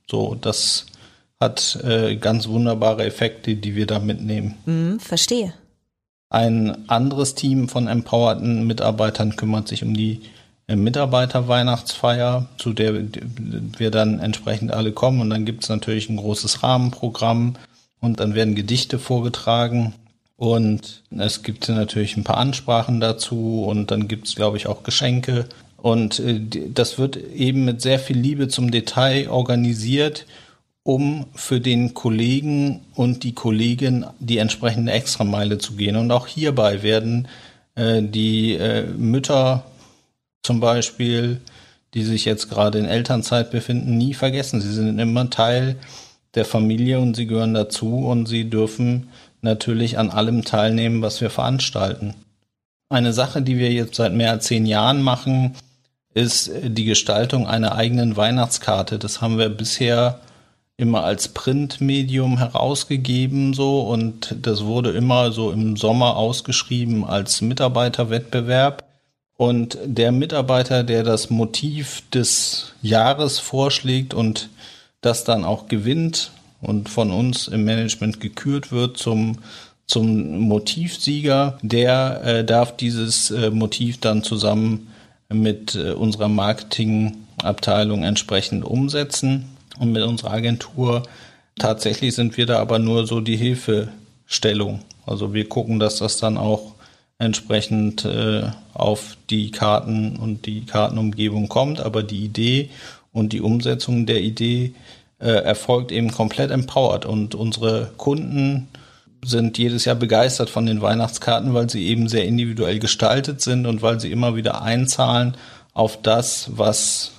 So, 0.10 0.36
das 0.36 0.88
hat 1.40 1.80
äh, 1.84 2.16
ganz 2.16 2.48
wunderbare 2.48 3.06
Effekte, 3.06 3.56
die 3.56 3.76
wir 3.76 3.86
da 3.86 4.00
mitnehmen. 4.00 4.56
Mm, 4.66 4.98
verstehe. 4.98 5.54
Ein 6.30 6.90
anderes 6.90 7.36
Team 7.36 7.70
von 7.70 7.88
empowerten 7.88 8.66
Mitarbeitern 8.66 9.36
kümmert 9.36 9.68
sich 9.68 9.84
um 9.84 9.94
die 9.94 10.22
äh, 10.68 10.76
Mitarbeiterweihnachtsfeier, 10.76 12.48
zu 12.58 12.74
der 12.74 12.94
wir 13.78 13.92
dann 13.92 14.20
entsprechend 14.20 14.72
alle 14.72 14.94
kommen. 14.94 15.22
Und 15.22 15.30
dann 15.30 15.46
gibt 15.46 15.64
es 15.64 15.70
natürlich 15.70 16.10
ein 16.10 16.18
großes 16.18 16.64
Rahmenprogramm 16.64 17.56
und 18.02 18.20
dann 18.20 18.36
werden 18.36 18.56
Gedichte 18.56 19.00
vorgetragen. 19.00 19.94
Und 20.36 21.04
es 21.12 21.44
gibt 21.44 21.70
natürlich 21.70 22.18
ein 22.18 22.24
paar 22.24 22.38
Ansprachen 22.38 23.00
dazu 23.00 23.64
und 23.64 23.92
dann 23.92 24.08
gibt 24.08 24.28
es, 24.28 24.36
glaube 24.36 24.58
ich, 24.58 24.68
auch 24.68 24.84
Geschenke 24.84 25.48
und 25.82 26.20
äh, 26.20 26.40
das 26.74 26.98
wird 26.98 27.18
eben 27.18 27.66
mit 27.66 27.82
sehr 27.82 28.00
viel 28.00 28.18
Liebe 28.18 28.48
zum 28.48 28.72
Detail 28.72 29.30
organisiert, 29.30 30.26
um 30.84 31.26
für 31.36 31.60
den 31.60 31.94
Kollegen 31.94 32.82
und 32.96 33.24
die 33.24 33.34
Kollegin 33.34 34.06
die 34.20 34.38
entsprechende 34.38 34.92
Extrameile 34.92 35.58
zu 35.58 35.74
gehen. 35.74 35.96
Und 35.96 36.12
auch 36.12 36.28
hierbei 36.28 36.84
werden 36.84 37.28
äh, 37.76 38.02
die 38.02 38.54
äh, 38.54 38.86
Mütter 38.86 39.64
zum 40.44 40.60
Beispiel, 40.60 41.42
die 41.94 42.04
sich 42.04 42.26
jetzt 42.26 42.50
gerade 42.50 42.80
in 42.80 42.86
Elternzeit 42.86 43.52
befinden, 43.52 43.98
nie 43.98 44.14
vergessen. 44.14 44.62
Sie 44.62 44.74
sind 44.74 44.98
immer 44.98 45.30
Teil 45.30 45.76
der 46.36 46.46
Familie 46.46 47.00
und 47.00 47.16
sie 47.16 47.28
gehören 47.28 47.54
dazu 47.54 48.06
und 48.06 48.28
sie 48.28 48.50
dürfen 48.50 49.10
natürlich 49.42 49.98
an 49.98 50.10
allem 50.10 50.46
teilnehmen, 50.46 51.02
was 51.02 51.22
wir 51.22 51.30
veranstalten. 51.30 52.14
Eine 52.90 53.14
Sache, 53.14 53.42
die 53.42 53.58
wir 53.58 53.72
jetzt 53.72 53.96
seit 53.96 54.14
mehr 54.14 54.32
als 54.32 54.46
zehn 54.46 54.66
Jahren 54.66 55.02
machen, 55.02 55.56
ist 56.14 56.52
die 56.64 56.86
Gestaltung 56.86 57.48
einer 57.48 57.76
eigenen 57.76 58.18
Weihnachtskarte. 58.18 59.00
Das 59.00 59.22
haben 59.22 59.38
wir 59.38 59.50
bisher 59.50 60.20
immer 60.78 61.04
als 61.04 61.30
Printmedium 61.30 62.38
herausgegeben 62.38 63.54
so 63.54 63.82
und 63.82 64.36
das 64.42 64.66
wurde 64.66 64.92
immer 64.92 65.32
so 65.32 65.52
im 65.52 65.78
Sommer 65.78 66.18
ausgeschrieben 66.18 67.06
als 67.06 67.42
Mitarbeiterwettbewerb. 67.42 68.84
Und 69.38 69.78
der 69.86 70.12
Mitarbeiter, 70.12 70.84
der 70.84 71.04
das 71.04 71.30
Motiv 71.30 72.04
des 72.14 72.74
Jahres 72.82 73.40
vorschlägt 73.40 74.14
und 74.14 74.50
das 75.02 75.24
dann 75.24 75.44
auch 75.44 75.68
gewinnt 75.68 76.32
und 76.62 76.90
von 76.90 77.12
uns 77.12 77.48
im 77.48 77.66
Management 77.66 78.20
gekürt 78.20 78.72
wird 78.72 78.98
zum 78.98 79.38
zum 79.92 80.40
Motivsieger, 80.40 81.58
der 81.62 82.22
äh, 82.24 82.46
darf 82.46 82.78
dieses 82.78 83.30
äh, 83.30 83.50
Motiv 83.50 84.00
dann 84.00 84.24
zusammen 84.24 84.88
mit 85.28 85.76
äh, 85.76 85.92
unserer 85.92 86.30
Marketingabteilung 86.30 88.04
entsprechend 88.04 88.64
umsetzen 88.64 89.50
und 89.80 89.92
mit 89.92 90.04
unserer 90.04 90.32
Agentur. 90.32 91.04
Tatsächlich 91.60 92.16
sind 92.16 92.38
wir 92.38 92.46
da 92.46 92.60
aber 92.60 92.80
nur 92.80 93.06
so 93.06 93.20
die 93.20 93.36
Hilfestellung. 93.36 94.80
Also 95.06 95.34
wir 95.34 95.50
gucken, 95.50 95.80
dass 95.80 95.98
das 95.98 96.16
dann 96.18 96.38
auch 96.38 96.76
entsprechend 97.18 98.06
äh, 98.06 98.50
auf 98.74 99.18
die 99.30 99.52
Karten 99.52 100.16
und 100.16 100.46
die 100.46 100.66
Kartenumgebung 100.66 101.50
kommt, 101.50 101.82
aber 101.82 102.02
die 102.02 102.24
Idee 102.24 102.70
und 103.12 103.34
die 103.34 103.42
Umsetzung 103.42 104.06
der 104.06 104.22
Idee 104.22 104.74
äh, 105.20 105.30
erfolgt 105.30 105.92
eben 105.92 106.12
komplett 106.12 106.52
empowered 106.52 107.06
und 107.06 107.36
unsere 107.36 107.92
Kunden 107.98 108.68
sind 109.24 109.58
jedes 109.58 109.86
Jahr 109.86 109.96
begeistert 109.96 110.50
von 110.50 110.66
den 110.66 110.82
Weihnachtskarten, 110.82 111.54
weil 111.54 111.70
sie 111.70 111.88
eben 111.88 112.08
sehr 112.08 112.26
individuell 112.26 112.80
gestaltet 112.80 113.42
sind 113.42 113.68
und 113.68 113.82
weil 113.82 114.00
sie 114.00 114.12
immer 114.12 114.36
wieder 114.36 114.62
einzahlen 114.64 115.36
auf 115.74 116.02
das, 116.02 116.50
was 116.56 117.12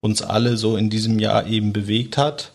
uns 0.00 0.20
alle 0.20 0.58
so 0.58 0.76
in 0.76 0.90
diesem 0.90 1.18
Jahr 1.18 1.46
eben 1.46 1.72
bewegt 1.72 2.18
hat. 2.18 2.52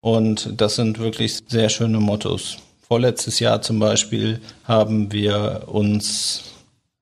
Und 0.00 0.54
das 0.56 0.76
sind 0.76 0.98
wirklich 0.98 1.40
sehr 1.48 1.68
schöne 1.68 2.00
Mottos. 2.00 2.58
Vorletztes 2.80 3.40
Jahr 3.40 3.60
zum 3.60 3.78
Beispiel 3.78 4.40
haben 4.64 5.12
wir 5.12 5.64
uns 5.66 6.44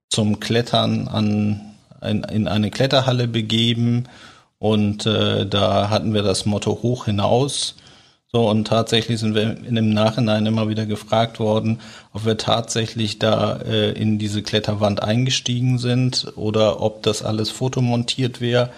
zum 0.08 0.40
Klettern 0.40 1.06
an, 1.06 1.74
in, 2.02 2.24
in 2.24 2.48
eine 2.48 2.70
Kletterhalle 2.70 3.28
begeben 3.28 4.08
und 4.72 5.06
äh, 5.06 5.46
da 5.46 5.90
hatten 5.90 6.12
wir 6.14 6.22
das 6.22 6.44
Motto 6.46 6.80
hoch 6.82 7.04
hinaus 7.04 7.76
So, 8.32 8.48
und 8.50 8.66
tatsächlich 8.66 9.20
sind 9.20 9.34
wir 9.34 9.42
in 9.64 9.76
dem 9.76 9.90
Nachhinein 9.90 10.44
immer 10.46 10.68
wieder 10.68 10.84
gefragt 10.84 11.38
worden, 11.40 11.80
ob 12.12 12.26
wir 12.26 12.36
tatsächlich 12.36 13.18
da 13.18 13.58
äh, 13.58 13.92
in 13.92 14.18
diese 14.18 14.42
Kletterwand 14.42 15.02
eingestiegen 15.02 15.78
sind 15.78 16.32
oder 16.36 16.82
ob 16.82 17.02
das 17.02 17.22
alles 17.22 17.50
fotomontiert 17.50 18.40
wäre. 18.40 18.70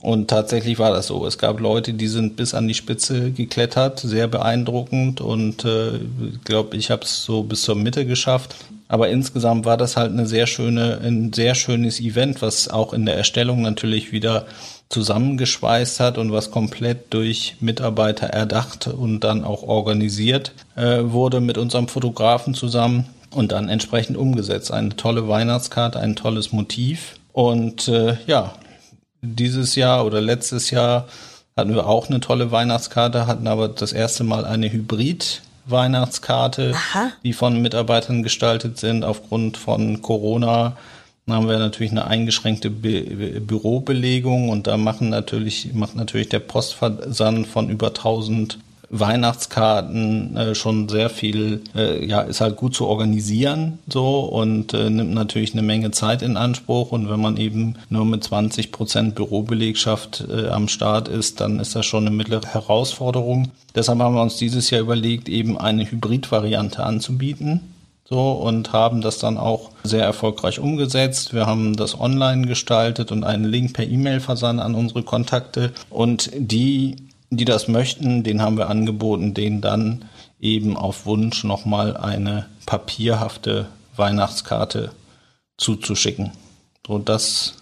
Und 0.00 0.28
tatsächlich 0.30 0.78
war 0.78 0.90
das 0.90 1.06
so. 1.08 1.26
Es 1.26 1.36
gab 1.36 1.60
Leute, 1.60 1.92
die 1.92 2.08
sind 2.08 2.36
bis 2.36 2.54
an 2.54 2.66
die 2.66 2.74
Spitze 2.74 3.32
geklettert, 3.32 4.00
sehr 4.00 4.28
beeindruckend. 4.28 5.20
Und 5.20 5.64
äh, 5.66 5.96
ich 6.32 6.42
glaube, 6.44 6.76
ich 6.78 6.90
habe 6.90 7.04
es 7.04 7.22
so 7.22 7.42
bis 7.42 7.62
zur 7.62 7.76
Mitte 7.76 8.06
geschafft. 8.06 8.56
Aber 8.88 9.10
insgesamt 9.10 9.66
war 9.66 9.76
das 9.76 9.96
halt 9.98 10.12
eine 10.12 10.26
sehr 10.26 10.46
schöne, 10.46 11.00
ein 11.04 11.32
sehr 11.34 11.54
schönes 11.54 12.00
Event, 12.00 12.40
was 12.42 12.68
auch 12.68 12.94
in 12.94 13.04
der 13.06 13.16
Erstellung 13.16 13.60
natürlich 13.62 14.10
wieder 14.10 14.46
zusammengeschweißt 14.90 16.00
hat 16.00 16.18
und 16.18 16.32
was 16.32 16.50
komplett 16.50 17.14
durch 17.14 17.56
Mitarbeiter 17.60 18.26
erdacht 18.26 18.88
und 18.88 19.20
dann 19.20 19.44
auch 19.44 19.62
organisiert 19.62 20.52
äh, 20.76 20.98
wurde 21.04 21.40
mit 21.40 21.56
unserem 21.56 21.88
Fotografen 21.88 22.54
zusammen 22.54 23.06
und 23.30 23.52
dann 23.52 23.68
entsprechend 23.68 24.16
umgesetzt. 24.16 24.72
Eine 24.72 24.96
tolle 24.96 25.28
Weihnachtskarte, 25.28 26.00
ein 26.00 26.16
tolles 26.16 26.52
Motiv. 26.52 27.14
Und 27.32 27.86
äh, 27.86 28.16
ja, 28.26 28.54
dieses 29.22 29.76
Jahr 29.76 30.04
oder 30.04 30.20
letztes 30.20 30.70
Jahr 30.70 31.06
hatten 31.56 31.74
wir 31.74 31.86
auch 31.86 32.08
eine 32.08 32.20
tolle 32.20 32.50
Weihnachtskarte, 32.50 33.28
hatten 33.28 33.46
aber 33.46 33.68
das 33.68 33.92
erste 33.92 34.24
Mal 34.24 34.44
eine 34.44 34.72
Hybrid 34.72 35.42
Weihnachtskarte, 35.66 36.74
die 37.22 37.32
von 37.32 37.62
Mitarbeitern 37.62 38.24
gestaltet 38.24 38.78
sind. 38.78 39.04
Aufgrund 39.04 39.56
von 39.56 40.02
Corona 40.02 40.76
haben 41.28 41.48
wir 41.48 41.58
natürlich 41.58 41.92
eine 41.92 42.06
eingeschränkte 42.06 42.70
Bü 42.70 43.40
Bürobelegung 43.40 44.48
und 44.48 44.66
da 44.66 44.76
machen 44.76 45.10
natürlich, 45.10 45.72
macht 45.74 45.96
natürlich 45.96 46.28
der 46.28 46.40
Postversand 46.40 47.46
von 47.46 47.68
über 47.68 47.88
1000 47.88 48.58
Weihnachtskarten 48.90 50.36
äh, 50.36 50.54
schon 50.56 50.88
sehr 50.88 51.10
viel, 51.10 51.62
äh, 51.76 52.04
ja, 52.04 52.22
ist 52.22 52.40
halt 52.40 52.56
gut 52.56 52.74
zu 52.74 52.86
organisieren 52.86 53.78
so 53.88 54.20
und 54.20 54.74
äh, 54.74 54.90
nimmt 54.90 55.14
natürlich 55.14 55.52
eine 55.52 55.62
Menge 55.62 55.92
Zeit 55.92 56.22
in 56.22 56.36
Anspruch. 56.36 56.90
Und 56.90 57.08
wenn 57.08 57.20
man 57.20 57.36
eben 57.36 57.76
nur 57.88 58.04
mit 58.04 58.24
20 58.24 58.72
Prozent 58.72 59.14
Bürobelegschaft 59.14 60.24
äh, 60.28 60.48
am 60.48 60.66
Start 60.66 61.06
ist, 61.06 61.40
dann 61.40 61.60
ist 61.60 61.76
das 61.76 61.86
schon 61.86 62.06
eine 62.06 62.16
mittlere 62.16 62.52
Herausforderung. 62.52 63.52
Deshalb 63.76 64.00
haben 64.00 64.16
wir 64.16 64.22
uns 64.22 64.36
dieses 64.36 64.70
Jahr 64.70 64.80
überlegt, 64.80 65.28
eben 65.28 65.56
eine 65.56 65.88
Hybrid-Variante 65.88 66.82
anzubieten. 66.82 67.60
So, 68.10 68.32
und 68.32 68.72
haben 68.72 69.00
das 69.00 69.18
dann 69.18 69.38
auch 69.38 69.70
sehr 69.84 70.04
erfolgreich 70.04 70.58
umgesetzt. 70.58 71.32
Wir 71.32 71.46
haben 71.46 71.76
das 71.76 71.98
online 71.98 72.46
gestaltet 72.46 73.12
und 73.12 73.22
einen 73.22 73.44
Link 73.44 73.72
per 73.72 73.86
E-Mail 73.86 74.20
versandt 74.20 74.60
an 74.60 74.74
unsere 74.74 75.04
Kontakte. 75.04 75.72
Und 75.90 76.30
die 76.34 76.96
die 77.30 77.44
das 77.44 77.68
möchten, 77.68 78.24
den 78.24 78.42
haben 78.42 78.58
wir 78.58 78.68
angeboten, 78.68 79.34
denen 79.34 79.60
dann 79.60 80.04
eben 80.40 80.76
auf 80.76 81.06
Wunsch 81.06 81.44
nochmal 81.44 81.96
eine 81.96 82.46
papierhafte 82.66 83.66
Weihnachtskarte 83.96 84.90
zuzuschicken. 85.56 86.32
So, 86.86 86.98
das 86.98 87.54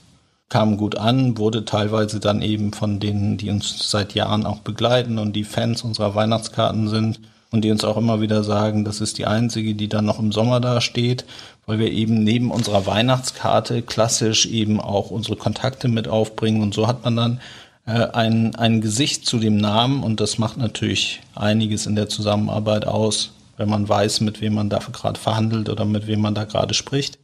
kam 0.49 0.79
gut 0.79 0.97
an, 0.97 1.37
wurde 1.37 1.67
teilweise 1.67 2.21
dann 2.21 2.41
eben 2.41 2.73
von 2.73 3.01
denen, 3.01 3.37
die 3.37 3.51
uns 3.51 3.91
seit 3.91 4.15
Jahren 4.15 4.47
auch 4.47 4.61
begleiten 4.61 5.19
und 5.19 5.35
die 5.35 5.45
Fans 5.45 5.83
unserer 5.83 6.15
Weihnachtskarten 6.15 6.89
sind 6.89 7.21
und 7.51 7.63
die 7.63 7.71
uns 7.71 7.85
auch 7.85 7.97
immer 7.97 8.21
wieder 8.21 8.45
sagen, 8.45 8.85
das 8.85 9.01
ist 9.01 9.19
die 9.19 9.27
einzige, 9.27 9.75
die 9.75 9.89
dann 9.89 10.05
noch 10.05 10.19
im 10.19 10.33
Sommer 10.33 10.61
da 10.61 10.81
steht, 10.81 11.25
weil 11.67 11.79
wir 11.79 11.91
eben 11.91 12.23
neben 12.23 12.51
unserer 12.51 12.87
Weihnachtskarte 12.87 13.83
klassisch 13.83 14.47
eben 14.47 14.81
auch 14.81 15.11
unsere 15.11 15.37
Kontakte 15.37 15.89
mit 15.89 16.09
aufbringen 16.09 16.63
und 16.63 16.75
so 16.75 16.87
hat 16.87 17.05
man 17.05 17.17
dann 17.17 17.41
äh, 17.87 18.07
ein, 18.13 18.55
ein 18.57 18.81
Gesicht 18.81 19.27
zu 19.27 19.39
dem 19.39 19.57
Namen 19.57 20.03
und 20.03 20.21
das 20.21 20.39
macht 20.39 20.59
natürlich 20.59 21.21
einiges 21.35 21.87
in 21.87 21.97
der 21.97 22.09
Zusammenarbeit 22.09 22.87
aus, 22.87 23.33
wenn 23.57 23.71
man 23.71 23.89
weiß, 23.89 24.21
mit 24.21 24.41
wem 24.41 24.55
man 24.55 24.69
da 24.69 24.79
gerade 24.79 25.19
verhandelt 25.19 25.69
oder 25.69 25.85
mit 25.85 26.07
wem 26.07 26.21
man 26.21 26.35
da 26.35 26.45
gerade 26.45 26.75
spricht. 26.75 27.19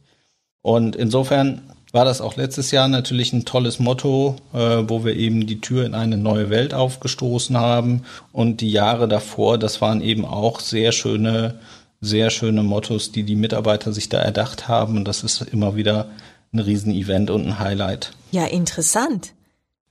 Und 0.61 0.95
insofern 0.95 1.61
war 1.95 2.03
das 2.03 2.19
auch 2.19 2.35
letztes 2.35 2.71
Jahr 2.71 2.89
natürlich 2.89 3.31
ein 3.31 3.45
tolles 3.45 3.79
Motto, 3.79 4.35
äh, 4.53 4.57
wo 4.57 5.05
wir 5.05 5.15
eben 5.15 5.47
die 5.47 5.61
Tür 5.61 5.85
in 5.85 5.95
eine 5.95 6.17
neue 6.17 6.49
Welt 6.49 6.73
aufgestoßen 6.73 7.57
haben. 7.57 8.03
Und 8.33 8.59
die 8.59 8.69
Jahre 8.69 9.07
davor, 9.07 9.57
das 9.57 9.79
waren 9.79 10.01
eben 10.01 10.25
auch 10.25 10.59
sehr 10.59 10.91
schöne, 10.91 11.57
sehr 12.01 12.31
schöne 12.31 12.63
Mottos, 12.63 13.13
die 13.13 13.23
die 13.23 13.37
Mitarbeiter 13.37 13.93
sich 13.93 14.09
da 14.09 14.19
erdacht 14.19 14.67
haben. 14.67 14.97
Und 14.97 15.05
das 15.05 15.23
ist 15.23 15.41
immer 15.41 15.77
wieder 15.77 16.07
ein 16.53 16.59
Riesenevent 16.59 17.29
und 17.29 17.47
ein 17.47 17.59
Highlight. 17.59 18.11
Ja, 18.31 18.43
interessant. 18.43 19.31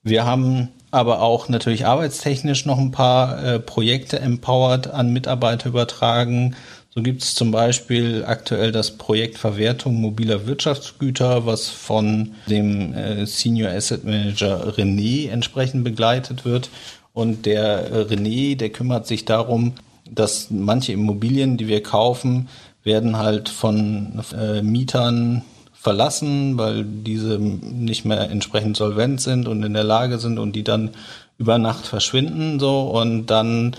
Wir 0.02 0.26
haben 0.26 0.68
aber 0.90 1.22
auch 1.22 1.48
natürlich 1.48 1.86
arbeitstechnisch 1.86 2.66
noch 2.66 2.78
ein 2.78 2.90
paar 2.90 3.42
äh, 3.42 3.58
Projekte 3.58 4.20
empowered 4.20 4.88
an 4.88 5.10
Mitarbeiter 5.10 5.70
übertragen. 5.70 6.54
So 6.94 7.02
gibt 7.02 7.22
es 7.24 7.34
zum 7.34 7.50
Beispiel 7.50 8.24
aktuell 8.24 8.70
das 8.70 8.92
Projekt 8.92 9.38
Verwertung 9.38 9.96
mobiler 9.96 10.46
Wirtschaftsgüter, 10.46 11.44
was 11.44 11.68
von 11.68 12.34
dem 12.46 12.94
äh, 12.94 13.26
Senior 13.26 13.72
Asset 13.72 14.04
Manager 14.04 14.72
René 14.76 15.28
entsprechend 15.28 15.82
begleitet 15.82 16.44
wird. 16.44 16.70
Und 17.12 17.46
der 17.46 17.90
äh, 17.90 18.00
René, 18.02 18.56
der 18.56 18.70
kümmert 18.70 19.08
sich 19.08 19.24
darum, 19.24 19.72
dass 20.08 20.50
manche 20.50 20.92
Immobilien, 20.92 21.56
die 21.56 21.66
wir 21.66 21.82
kaufen, 21.82 22.48
werden 22.84 23.16
halt 23.16 23.48
von 23.48 24.22
äh, 24.32 24.62
Mietern 24.62 25.42
verlassen, 25.72 26.56
weil 26.58 26.84
diese 26.84 27.40
nicht 27.40 28.04
mehr 28.04 28.30
entsprechend 28.30 28.76
solvent 28.76 29.20
sind 29.20 29.48
und 29.48 29.64
in 29.64 29.74
der 29.74 29.84
Lage 29.84 30.18
sind 30.18 30.38
und 30.38 30.52
die 30.54 30.62
dann 30.62 30.90
über 31.38 31.58
Nacht 31.58 31.86
verschwinden 31.86 32.60
so 32.60 32.82
und 32.82 33.26
dann 33.26 33.74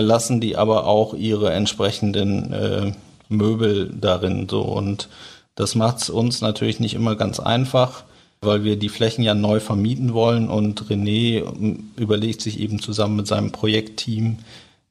lassen 0.00 0.40
die 0.40 0.56
aber 0.56 0.86
auch 0.86 1.14
ihre 1.14 1.52
entsprechenden 1.52 2.52
äh, 2.52 2.92
Möbel 3.28 3.92
darin 4.00 4.48
so 4.48 4.62
und 4.62 5.08
das 5.54 5.74
macht 5.74 5.98
es 5.98 6.10
uns 6.10 6.40
natürlich 6.40 6.80
nicht 6.80 6.94
immer 6.94 7.14
ganz 7.14 7.38
einfach, 7.38 8.04
weil 8.40 8.64
wir 8.64 8.76
die 8.76 8.88
Flächen 8.88 9.22
ja 9.22 9.34
neu 9.34 9.60
vermieten 9.60 10.12
wollen 10.12 10.48
und 10.48 10.84
René 10.90 11.44
ähm, 11.44 11.90
überlegt 11.96 12.40
sich 12.40 12.60
eben 12.60 12.80
zusammen 12.80 13.16
mit 13.16 13.26
seinem 13.26 13.52
Projektteam, 13.52 14.38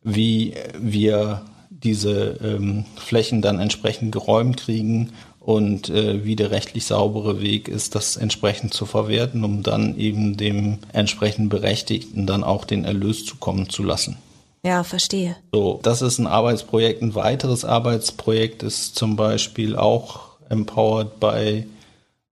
wie 0.04 0.54
wir 0.80 1.42
diese 1.70 2.40
ähm, 2.44 2.86
Flächen 2.96 3.42
dann 3.42 3.60
entsprechend 3.60 4.12
geräumt 4.12 4.58
kriegen 4.58 5.12
und 5.40 5.90
äh, 5.90 6.24
wie 6.24 6.38
der 6.38 6.52
rechtlich 6.52 6.86
saubere 6.86 7.42
Weg 7.42 7.68
ist, 7.68 7.96
das 7.96 8.16
entsprechend 8.16 8.74
zu 8.74 8.86
verwerten, 8.86 9.44
um 9.44 9.64
dann 9.64 9.98
eben 9.98 10.38
dem 10.38 10.80
entsprechend 10.94 11.50
Berechtigten 11.50 12.26
dann 12.26 12.44
auch 12.44 12.64
den 12.64 12.86
Erlös 12.86 13.26
zukommen 13.26 13.70
zu 13.70 13.84
lassen. 13.84 14.18
Ja, 14.66 14.84
verstehe. 14.84 15.36
So, 15.52 15.80
das 15.84 16.02
ist 16.02 16.20
ein 16.20 16.28
Arbeitsprojekt. 16.28 17.02
Ein 17.02 17.16
weiteres 17.16 17.66
Arbeitsprojekt 17.66 18.64
ist 18.64 18.96
zum 18.96 19.16
Beispiel 19.16 19.76
auch 19.76 20.38
empowered 20.50 21.20
bei 21.20 21.66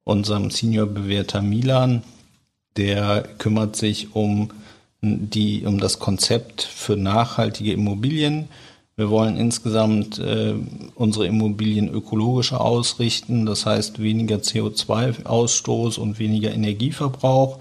unserem 0.03 0.49
Senior-Bewerter 0.49 1.41
Milan. 1.41 2.03
Der 2.77 3.23
kümmert 3.37 3.75
sich 3.75 4.15
um 4.15 4.51
die, 5.01 5.65
um 5.65 5.79
das 5.79 5.99
Konzept 5.99 6.61
für 6.61 6.95
nachhaltige 6.95 7.73
Immobilien 7.73 8.47
wir 9.01 9.09
wollen 9.09 9.35
insgesamt 9.37 10.19
äh, 10.19 10.53
unsere 10.95 11.25
Immobilien 11.25 11.89
ökologischer 11.89 12.61
ausrichten, 12.61 13.47
das 13.47 13.65
heißt 13.65 13.99
weniger 13.99 14.37
CO2-Ausstoß 14.37 15.97
und 15.97 16.19
weniger 16.19 16.51
Energieverbrauch, 16.51 17.57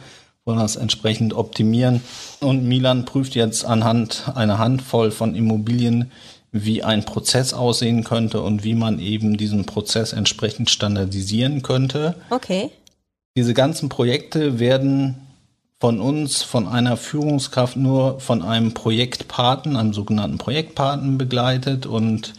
wollen 0.50 0.58
das 0.58 0.76
entsprechend 0.76 1.32
optimieren. 1.32 2.02
Und 2.40 2.64
Milan 2.64 3.04
prüft 3.04 3.36
jetzt 3.36 3.64
anhand 3.64 4.32
einer 4.34 4.58
Handvoll 4.58 5.12
von 5.12 5.36
Immobilien, 5.36 6.10
wie 6.52 6.82
ein 6.82 7.04
Prozess 7.04 7.54
aussehen 7.54 8.02
könnte 8.02 8.42
und 8.42 8.64
wie 8.64 8.74
man 8.74 8.98
eben 8.98 9.36
diesen 9.36 9.64
Prozess 9.66 10.12
entsprechend 10.12 10.68
standardisieren 10.68 11.62
könnte. 11.62 12.16
Okay. 12.30 12.70
Diese 13.36 13.54
ganzen 13.54 13.88
Projekte 13.88 14.58
werden 14.58 15.14
von 15.78 16.00
uns, 16.00 16.42
von 16.42 16.66
einer 16.66 16.96
Führungskraft 16.96 17.76
nur 17.76 18.18
von 18.18 18.42
einem 18.42 18.74
Projektpaten, 18.74 19.76
einem 19.76 19.94
sogenannten 19.94 20.38
Projektpaten 20.38 21.16
begleitet 21.16 21.86
und 21.86 22.34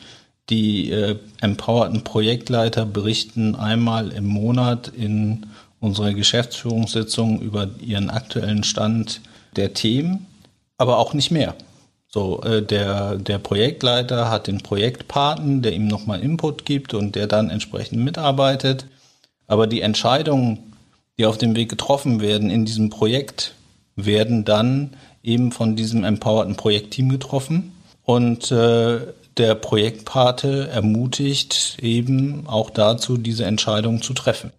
die 0.50 0.92
äh, 0.92 1.18
empowerten 1.40 2.04
Projektleiter 2.04 2.86
berichten 2.86 3.56
einmal 3.56 4.12
im 4.12 4.26
Monat 4.26 4.90
in 4.90 5.46
unserer 5.82 6.14
Geschäftsführungssitzung 6.14 7.42
über 7.42 7.68
ihren 7.82 8.10
aktuellen 8.10 8.64
Stand 8.64 9.20
der 9.58 9.74
Themen, 9.74 10.28
aber 10.78 10.98
auch 10.98 11.14
nicht 11.14 11.32
mehr. 11.32 11.56
So, 12.08 12.42
äh, 12.44 12.62
der, 12.62 13.18
der 13.18 13.40
Projektleiter 13.40 14.30
hat 14.30 14.48
den 14.48 14.60
Projektpaten, 14.60 15.62
der 15.62 15.74
ihm 15.74 15.88
nochmal 15.88 16.22
Input 16.22 16.66
gibt 16.66 16.94
und 16.94 17.16
der 17.16 17.28
dann 17.28 17.50
entsprechend 17.50 18.04
mitarbeitet. 18.04 18.86
Aber 19.48 19.66
die 19.66 19.82
Entscheidungen, 19.82 20.74
die 21.18 21.26
auf 21.26 21.38
dem 21.38 21.56
Weg 21.56 21.70
getroffen 21.70 22.22
werden 22.22 22.50
in 22.50 22.66
diesem 22.66 22.90
Projekt, 22.90 23.56
werden 23.96 24.46
dann 24.46 24.92
eben 25.24 25.52
von 25.52 25.76
diesem 25.76 26.04
empowerten 26.04 26.56
Projektteam 26.56 27.10
getroffen. 27.10 27.72
Und 28.04 28.52
äh, 28.52 29.00
der 29.38 29.56
Projektpate 29.56 30.68
ermutigt 30.68 31.78
eben 31.82 32.46
auch 32.48 32.70
dazu, 32.70 33.18
diese 33.18 33.46
Entscheidung 33.46 34.02
zu 34.02 34.14
treffen. 34.14 34.52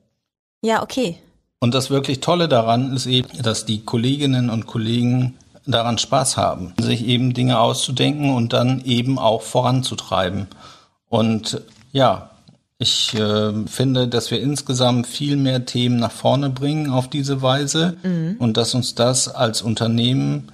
Ja, 0.62 0.82
okay. 0.82 1.18
Und 1.58 1.74
das 1.74 1.90
wirklich 1.90 2.20
Tolle 2.20 2.48
daran 2.48 2.94
ist 2.94 3.06
eben, 3.06 3.42
dass 3.42 3.66
die 3.66 3.84
Kolleginnen 3.84 4.50
und 4.50 4.66
Kollegen 4.66 5.34
daran 5.66 5.98
Spaß 5.98 6.36
haben, 6.36 6.74
sich 6.80 7.06
eben 7.06 7.34
Dinge 7.34 7.60
auszudenken 7.60 8.34
und 8.34 8.52
dann 8.52 8.84
eben 8.84 9.18
auch 9.18 9.42
voranzutreiben. 9.42 10.48
Und 11.08 11.60
ja, 11.92 12.30
ich 12.78 13.14
äh, 13.14 13.52
finde, 13.66 14.08
dass 14.08 14.32
wir 14.32 14.40
insgesamt 14.40 15.06
viel 15.06 15.36
mehr 15.36 15.64
Themen 15.66 15.98
nach 15.98 16.10
vorne 16.10 16.50
bringen 16.50 16.90
auf 16.90 17.08
diese 17.08 17.42
Weise 17.42 17.96
mhm. 18.02 18.36
und 18.40 18.56
dass 18.56 18.74
uns 18.74 18.96
das 18.96 19.28
als 19.28 19.62
Unternehmen 19.62 20.50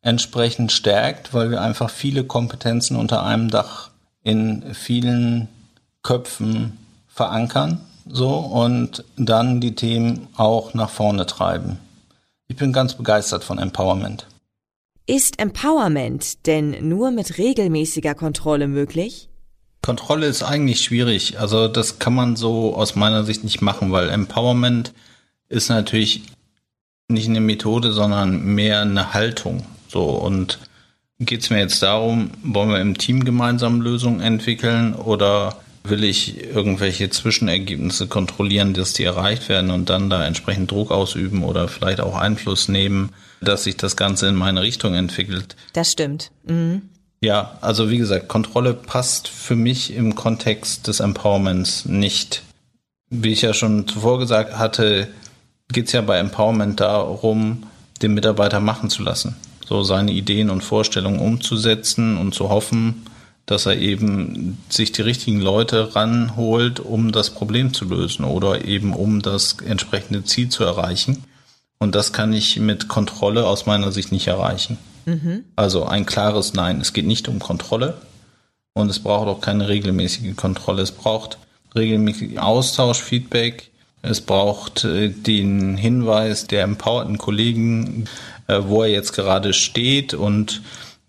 entsprechend 0.00 0.70
stärkt, 0.70 1.34
weil 1.34 1.50
wir 1.50 1.60
einfach 1.60 1.90
viele 1.90 2.22
Kompetenzen 2.22 2.96
unter 2.96 3.24
einem 3.24 3.50
Dach 3.50 3.90
in 4.22 4.74
vielen 4.74 5.48
Köpfen 6.02 6.78
verankern, 7.08 7.80
so 8.06 8.30
und 8.36 9.04
dann 9.16 9.60
die 9.60 9.74
Themen 9.74 10.28
auch 10.36 10.74
nach 10.74 10.90
vorne 10.90 11.26
treiben. 11.26 11.78
Ich 12.48 12.56
bin 12.56 12.72
ganz 12.72 12.94
begeistert 12.94 13.44
von 13.44 13.58
Empowerment. 13.58 14.26
Ist 15.06 15.38
Empowerment 15.38 16.46
denn 16.46 16.88
nur 16.88 17.10
mit 17.10 17.38
regelmäßiger 17.38 18.14
Kontrolle 18.14 18.68
möglich? 18.68 19.28
Kontrolle 19.82 20.26
ist 20.26 20.42
eigentlich 20.42 20.80
schwierig. 20.80 21.40
Also 21.40 21.66
das 21.66 21.98
kann 21.98 22.14
man 22.14 22.36
so 22.36 22.76
aus 22.76 22.94
meiner 22.94 23.24
Sicht 23.24 23.42
nicht 23.42 23.62
machen, 23.62 23.90
weil 23.90 24.10
Empowerment 24.10 24.92
ist 25.48 25.68
natürlich 25.68 26.22
nicht 27.08 27.28
eine 27.28 27.40
Methode, 27.40 27.92
sondern 27.92 28.44
mehr 28.44 28.80
eine 28.82 29.12
Haltung. 29.12 29.64
So 29.88 30.04
und 30.04 30.60
geht 31.18 31.42
es 31.42 31.50
mir 31.50 31.58
jetzt 31.58 31.82
darum, 31.82 32.30
wollen 32.42 32.70
wir 32.70 32.80
im 32.80 32.96
Team 32.96 33.24
gemeinsam 33.24 33.80
Lösungen 33.80 34.20
entwickeln 34.20 34.94
oder 34.94 35.56
will 35.84 36.04
ich 36.04 36.42
irgendwelche 36.42 37.10
Zwischenergebnisse 37.10 38.06
kontrollieren, 38.06 38.74
dass 38.74 38.92
die 38.92 39.04
erreicht 39.04 39.48
werden 39.48 39.70
und 39.70 39.90
dann 39.90 40.10
da 40.10 40.24
entsprechend 40.24 40.70
Druck 40.70 40.90
ausüben 40.90 41.42
oder 41.42 41.68
vielleicht 41.68 42.00
auch 42.00 42.16
Einfluss 42.16 42.68
nehmen, 42.68 43.10
dass 43.40 43.64
sich 43.64 43.76
das 43.76 43.96
Ganze 43.96 44.28
in 44.28 44.36
meine 44.36 44.62
Richtung 44.62 44.94
entwickelt. 44.94 45.56
Das 45.72 45.90
stimmt. 45.90 46.30
Mhm. 46.44 46.82
Ja, 47.20 47.56
also 47.60 47.90
wie 47.90 47.98
gesagt, 47.98 48.28
Kontrolle 48.28 48.74
passt 48.74 49.28
für 49.28 49.54
mich 49.54 49.94
im 49.94 50.14
Kontext 50.14 50.88
des 50.88 51.00
Empowerments 51.00 51.84
nicht. 51.84 52.42
Wie 53.10 53.32
ich 53.32 53.42
ja 53.42 53.54
schon 53.54 53.86
zuvor 53.86 54.18
gesagt 54.18 54.58
hatte, 54.58 55.08
geht 55.72 55.86
es 55.86 55.92
ja 55.92 56.00
bei 56.00 56.18
Empowerment 56.18 56.80
darum, 56.80 57.64
den 58.02 58.14
Mitarbeiter 58.14 58.60
machen 58.60 58.90
zu 58.90 59.02
lassen. 59.02 59.36
So 59.64 59.84
seine 59.84 60.12
Ideen 60.12 60.50
und 60.50 60.62
Vorstellungen 60.62 61.20
umzusetzen 61.20 62.16
und 62.16 62.34
zu 62.34 62.48
hoffen, 62.48 63.06
dass 63.46 63.66
er 63.66 63.76
eben 63.76 64.58
sich 64.68 64.92
die 64.92 65.02
richtigen 65.02 65.40
Leute 65.40 65.94
ranholt, 65.94 66.80
um 66.80 67.12
das 67.12 67.30
Problem 67.30 67.74
zu 67.74 67.84
lösen 67.84 68.24
oder 68.24 68.64
eben 68.64 68.94
um 68.94 69.20
das 69.20 69.56
entsprechende 69.64 70.24
Ziel 70.24 70.48
zu 70.48 70.64
erreichen. 70.64 71.24
Und 71.78 71.94
das 71.94 72.12
kann 72.12 72.32
ich 72.32 72.60
mit 72.60 72.86
Kontrolle 72.88 73.46
aus 73.46 73.66
meiner 73.66 73.90
Sicht 73.90 74.12
nicht 74.12 74.28
erreichen. 74.28 74.78
Mhm. 75.04 75.44
Also 75.56 75.84
ein 75.84 76.06
klares 76.06 76.54
Nein. 76.54 76.80
Es 76.80 76.92
geht 76.92 77.06
nicht 77.06 77.26
um 77.26 77.40
Kontrolle 77.40 77.98
und 78.74 78.88
es 78.88 79.00
braucht 79.00 79.28
auch 79.28 79.40
keine 79.40 79.68
regelmäßige 79.68 80.36
Kontrolle. 80.36 80.82
Es 80.82 80.92
braucht 80.92 81.38
regelmäßigen 81.74 82.38
Austausch, 82.38 83.00
Feedback. 83.00 83.70
Es 84.02 84.20
braucht 84.20 84.84
äh, 84.84 85.10
den 85.10 85.76
Hinweis 85.76 86.46
der 86.46 86.62
empowerten 86.62 87.18
Kollegen, 87.18 88.08
äh, 88.48 88.60
wo 88.62 88.82
er 88.82 88.88
jetzt 88.88 89.12
gerade 89.12 89.52
steht 89.52 90.14
und 90.14 90.62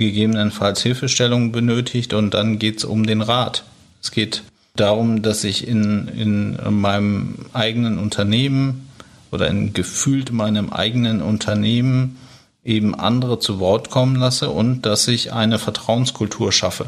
gegebenenfalls 0.06 0.82
Hilfestellung 0.82 1.52
benötigt. 1.52 2.14
Und 2.14 2.34
dann 2.34 2.60
geht 2.60 2.78
es 2.78 2.86
um 2.86 3.06
den 3.06 3.22
Rat. 3.22 3.64
Es 4.02 4.12
geht 4.12 4.44
darum, 4.76 5.22
dass 5.22 5.44
ich 5.44 5.68
in, 5.68 6.08
in 6.08 6.58
meinem 6.82 7.36
eigenen 7.54 8.00
Unternehmen 8.00 8.90
oder 9.32 9.48
in 9.48 9.74
gefühlt 9.74 10.32
meinem 10.32 10.72
eigenen 10.72 11.22
Unternehmen 11.22 12.18
eben 12.64 12.96
andere 12.96 13.40
zu 13.40 13.60
Wort 13.60 13.90
kommen 13.90 14.16
lasse 14.16 14.50
und 14.50 14.84
dass 14.84 15.08
ich 15.08 15.34
eine 15.34 15.60
Vertrauenskultur 15.60 16.52
schaffe. 16.52 16.88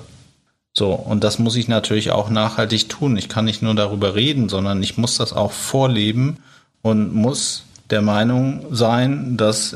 So, 0.74 0.92
und 0.92 1.24
das 1.24 1.40
muss 1.40 1.56
ich 1.56 1.68
natürlich 1.68 2.12
auch 2.12 2.30
nachhaltig 2.30 2.90
tun. 2.90 3.18
Ich 3.18 3.30
kann 3.30 3.46
nicht 3.46 3.62
nur 3.62 3.76
darüber 3.76 4.16
reden, 4.16 4.50
sondern 4.50 4.84
ich 4.84 4.98
muss 4.98 5.18
das 5.18 5.32
auch 5.32 5.52
vorleben 5.52 6.38
und 6.82 7.14
muss 7.14 7.64
der 7.90 8.02
Meinung 8.02 8.66
sein, 8.72 9.38
dass 9.38 9.76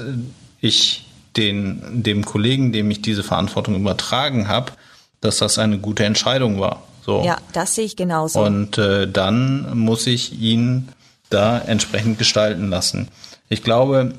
ich 0.59 1.05
den, 1.39 2.03
dem 2.03 2.25
Kollegen, 2.25 2.71
dem 2.71 2.91
ich 2.91 3.01
diese 3.01 3.23
Verantwortung 3.23 3.75
übertragen 3.75 4.47
habe, 4.47 4.73
dass 5.21 5.37
das 5.37 5.57
eine 5.57 5.79
gute 5.79 6.05
Entscheidung 6.05 6.59
war. 6.59 6.83
So. 7.05 7.23
Ja, 7.25 7.37
das 7.53 7.75
sehe 7.75 7.85
ich 7.85 7.95
genauso. 7.95 8.41
Und 8.41 8.77
äh, 8.77 9.07
dann 9.09 9.77
muss 9.77 10.05
ich 10.05 10.39
ihn 10.39 10.89
da 11.29 11.59
entsprechend 11.59 12.17
gestalten 12.17 12.69
lassen. 12.69 13.07
Ich 13.49 13.63
glaube, 13.63 14.13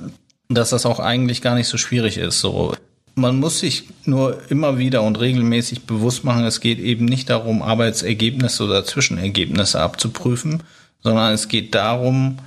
dass 0.48 0.70
das 0.70 0.87
auch 0.87 0.98
eigentlich 0.98 1.42
gar 1.42 1.54
nicht 1.54 1.68
so 1.68 1.76
schwierig 1.76 2.16
ist. 2.18 2.40
So, 2.40 2.74
man 3.14 3.38
muss 3.38 3.61
sich 3.61 3.85
nur 4.04 4.38
immer 4.50 4.78
wieder 4.78 5.02
und 5.02 5.20
regelmäßig 5.20 5.83
bewusst 5.83 6.24
machen, 6.24 6.44
es 6.44 6.61
geht 6.61 6.78
eben 6.78 7.04
nicht 7.04 7.30
darum, 7.30 7.62
Arbeitsergebnisse 7.62 8.64
oder 8.64 8.85
Zwischenergebnisse 8.85 9.80
abzuprüfen, 9.80 10.62
sondern 11.02 11.33
es 11.33 11.48
geht 11.48 11.74
darum, 11.74 12.38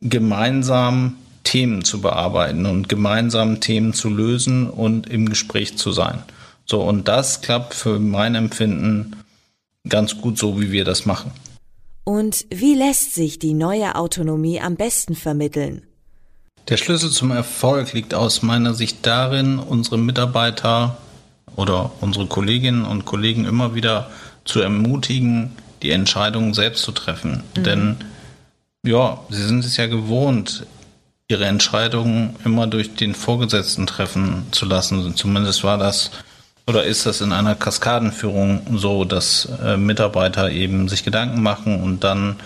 gemeinsam 0.00 1.16
Themen 1.48 1.82
zu 1.82 2.02
bearbeiten 2.02 2.66
und 2.66 2.90
gemeinsam 2.90 3.60
Themen 3.60 3.94
zu 3.94 4.10
lösen 4.10 4.68
und 4.68 5.08
im 5.08 5.30
Gespräch 5.30 5.78
zu 5.78 5.92
sein. 5.92 6.22
So, 6.66 6.82
und 6.82 7.08
das 7.08 7.40
klappt 7.40 7.72
für 7.72 7.98
mein 7.98 8.34
Empfinden 8.34 9.16
ganz 9.88 10.20
gut 10.20 10.36
so, 10.36 10.60
wie 10.60 10.72
wir 10.72 10.84
das 10.84 11.06
machen. 11.06 11.30
Und 12.04 12.44
wie 12.50 12.74
lässt 12.74 13.14
sich 13.14 13.38
die 13.38 13.54
neue 13.54 13.94
Autonomie 13.94 14.60
am 14.60 14.76
besten 14.76 15.14
vermitteln? 15.14 15.84
Der 16.68 16.76
Schlüssel 16.76 17.10
zum 17.10 17.30
Erfolg 17.30 17.94
liegt 17.94 18.12
aus 18.12 18.42
meiner 18.42 18.74
Sicht 18.74 19.06
darin, 19.06 19.58
unsere 19.58 19.96
Mitarbeiter 19.96 20.98
oder 21.56 21.92
unsere 22.02 22.26
Kolleginnen 22.26 22.84
und 22.84 23.06
Kollegen 23.06 23.46
immer 23.46 23.74
wieder 23.74 24.10
zu 24.44 24.60
ermutigen, 24.60 25.52
die 25.80 25.92
Entscheidungen 25.92 26.52
selbst 26.52 26.82
zu 26.82 26.92
treffen. 26.92 27.42
Mhm. 27.56 27.64
Denn 27.64 27.96
ja, 28.84 29.18
sie 29.30 29.46
sind 29.46 29.64
es 29.64 29.78
ja 29.78 29.86
gewohnt, 29.86 30.66
ihre 31.28 31.44
Entscheidungen 31.44 32.36
immer 32.44 32.66
durch 32.66 32.94
den 32.94 33.14
Vorgesetzten 33.14 33.86
treffen 33.86 34.46
zu 34.50 34.64
lassen. 34.64 35.14
Zumindest 35.14 35.62
war 35.62 35.76
das 35.76 36.10
oder 36.66 36.84
ist 36.84 37.06
das 37.06 37.20
in 37.20 37.32
einer 37.32 37.54
Kaskadenführung 37.54 38.60
so, 38.74 39.04
dass 39.04 39.48
äh, 39.64 39.76
Mitarbeiter 39.76 40.50
eben 40.50 40.88
sich 40.88 41.04
Gedanken 41.04 41.42
machen 41.42 41.82
und 41.82 42.04
dann 42.04 42.36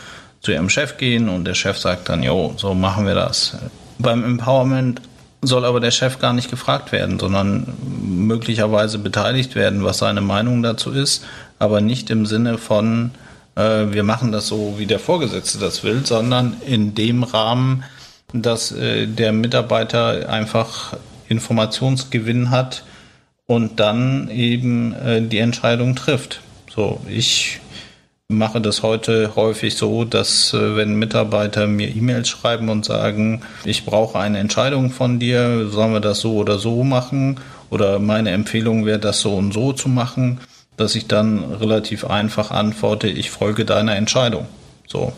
zu 0.40 0.52
ihrem 0.52 0.68
Chef 0.68 0.96
gehen 0.96 1.28
und 1.28 1.44
der 1.44 1.54
Chef 1.54 1.78
sagt 1.78 2.08
dann, 2.08 2.22
jo, 2.22 2.54
so 2.56 2.74
machen 2.74 3.06
wir 3.06 3.14
das. 3.14 3.56
Beim 3.98 4.24
Empowerment 4.24 5.00
soll 5.42 5.64
aber 5.64 5.80
der 5.80 5.90
Chef 5.90 6.18
gar 6.20 6.32
nicht 6.32 6.50
gefragt 6.50 6.92
werden, 6.92 7.18
sondern 7.18 7.66
möglicherweise 8.04 8.98
beteiligt 8.98 9.54
werden, 9.54 9.84
was 9.84 9.98
seine 9.98 10.20
Meinung 10.20 10.62
dazu 10.62 10.90
ist, 10.90 11.24
aber 11.58 11.80
nicht 11.80 12.10
im 12.10 12.26
Sinne 12.26 12.58
von, 12.58 13.10
äh, 13.56 13.86
wir 13.90 14.04
machen 14.04 14.30
das 14.30 14.46
so, 14.46 14.74
wie 14.78 14.86
der 14.86 15.00
Vorgesetzte 15.00 15.58
das 15.58 15.82
will, 15.82 16.04
sondern 16.04 16.56
in 16.64 16.94
dem 16.94 17.24
Rahmen, 17.24 17.82
dass 18.32 18.72
äh, 18.72 19.06
der 19.06 19.32
Mitarbeiter 19.32 20.28
einfach 20.28 20.96
Informationsgewinn 21.28 22.50
hat 22.50 22.84
und 23.46 23.80
dann 23.80 24.30
eben 24.30 24.94
äh, 24.94 25.22
die 25.22 25.38
Entscheidung 25.38 25.94
trifft. 25.94 26.40
So, 26.74 27.00
ich 27.08 27.60
mache 28.28 28.60
das 28.60 28.82
heute 28.82 29.36
häufig 29.36 29.76
so, 29.76 30.04
dass 30.04 30.54
äh, 30.54 30.76
wenn 30.76 30.94
Mitarbeiter 30.94 31.66
mir 31.66 31.94
E-Mails 31.94 32.28
schreiben 32.28 32.68
und 32.68 32.84
sagen, 32.84 33.42
ich 33.64 33.84
brauche 33.84 34.18
eine 34.18 34.38
Entscheidung 34.38 34.90
von 34.90 35.18
dir, 35.18 35.68
sollen 35.68 35.92
wir 35.92 36.00
das 36.00 36.20
so 36.20 36.36
oder 36.36 36.58
so 36.58 36.82
machen 36.82 37.38
oder 37.70 37.98
meine 37.98 38.30
Empfehlung 38.30 38.86
wäre, 38.86 38.98
das 38.98 39.20
so 39.20 39.34
und 39.34 39.52
so 39.52 39.72
zu 39.72 39.88
machen, 39.88 40.40
dass 40.76 40.94
ich 40.94 41.06
dann 41.06 41.44
relativ 41.44 42.06
einfach 42.06 42.50
antworte, 42.50 43.08
ich 43.08 43.30
folge 43.30 43.64
deiner 43.64 43.96
Entscheidung. 43.96 44.46
So. 44.86 45.12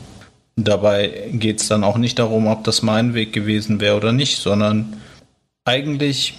Dabei 0.57 1.31
geht 1.33 1.61
es 1.61 1.69
dann 1.69 1.85
auch 1.85 1.97
nicht 1.97 2.19
darum, 2.19 2.47
ob 2.47 2.65
das 2.65 2.83
mein 2.83 3.15
Weg 3.15 3.33
gewesen 3.33 3.81
wäre 3.81 3.97
oder 3.97 4.13
nicht, 4.13 4.39
sondern 4.39 4.97
eigentlich 5.65 6.35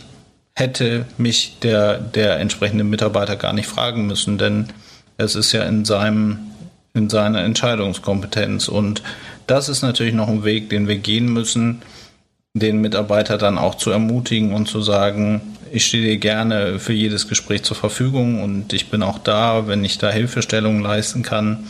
hätte 0.56 1.06
mich 1.17 1.58
der, 1.62 1.97
der 1.97 2.39
entsprechende 2.39 2.86
Mitarbeiter 2.86 3.36
gar 3.36 3.51
nicht 3.51 3.67
fragen 3.67 4.08
müssen, 4.08 4.38
denn 4.38 4.67
es 5.17 5.36
ist 5.36 5.51
ja 5.51 5.63
in 5.63 5.84
seinem 5.84 6.39
in 6.95 7.10
seiner 7.10 7.43
Entscheidungskompetenz. 7.43 8.67
Und 8.67 9.04
das 9.45 9.69
ist 9.69 9.84
natürlich 9.84 10.13
noch 10.13 10.30
ein 10.30 10.43
Weg, 10.43 10.69
den 10.69 10.88
wir 10.88 10.97
gehen 10.97 11.32
müssen, 11.32 11.82
den 12.56 12.80
Mitarbeiter 12.80 13.38
dann 13.38 13.58
auch 13.58 13.75
zu 13.75 13.91
ermutigen 13.91 14.54
und 14.54 14.67
zu 14.67 14.82
sagen, 14.82 15.41
ich 15.71 15.86
stehe 15.86 16.04
dir 16.04 16.17
gerne 16.17 16.80
für 16.80 16.93
jedes 16.93 17.28
Gespräch 17.28 17.63
zur 17.63 17.75
Verfügung 17.75 18.41
und 18.41 18.71
ich 18.71 18.89
bin 18.89 19.04
auch 19.04 19.19
da, 19.19 19.67
wenn 19.67 19.84
ich 19.84 19.97
da 19.97 20.10
Hilfestellung 20.10 20.80
leisten 20.80 21.21
kann. 21.21 21.65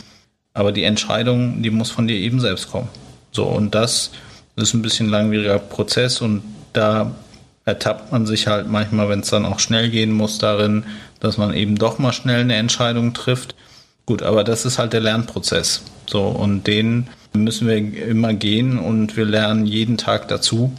Aber 0.56 0.72
die 0.72 0.84
Entscheidung, 0.84 1.62
die 1.62 1.70
muss 1.70 1.90
von 1.90 2.08
dir 2.08 2.16
eben 2.16 2.40
selbst 2.40 2.70
kommen. 2.70 2.88
So, 3.30 3.44
und 3.44 3.74
das 3.74 4.10
ist 4.56 4.74
ein 4.74 4.82
bisschen 4.82 5.08
langwieriger 5.08 5.58
Prozess 5.58 6.20
und 6.20 6.42
da 6.72 7.14
ertappt 7.64 8.12
man 8.12 8.26
sich 8.26 8.46
halt 8.46 8.68
manchmal, 8.68 9.08
wenn 9.08 9.20
es 9.20 9.30
dann 9.30 9.44
auch 9.44 9.58
schnell 9.58 9.90
gehen 9.90 10.12
muss, 10.12 10.38
darin, 10.38 10.84
dass 11.20 11.36
man 11.36 11.52
eben 11.54 11.76
doch 11.76 11.98
mal 11.98 12.12
schnell 12.12 12.40
eine 12.40 12.56
Entscheidung 12.56 13.12
trifft 13.12 13.54
Gut, 14.06 14.22
aber 14.22 14.44
das 14.44 14.64
ist 14.64 14.78
halt 14.78 14.92
der 14.92 15.00
Lernprozess. 15.00 15.82
So, 16.06 16.22
und 16.22 16.68
den 16.68 17.08
müssen 17.32 17.66
wir 17.66 17.76
immer 17.76 18.34
gehen 18.34 18.78
und 18.78 19.16
wir 19.16 19.24
lernen 19.24 19.66
jeden 19.66 19.98
Tag 19.98 20.28
dazu. 20.28 20.72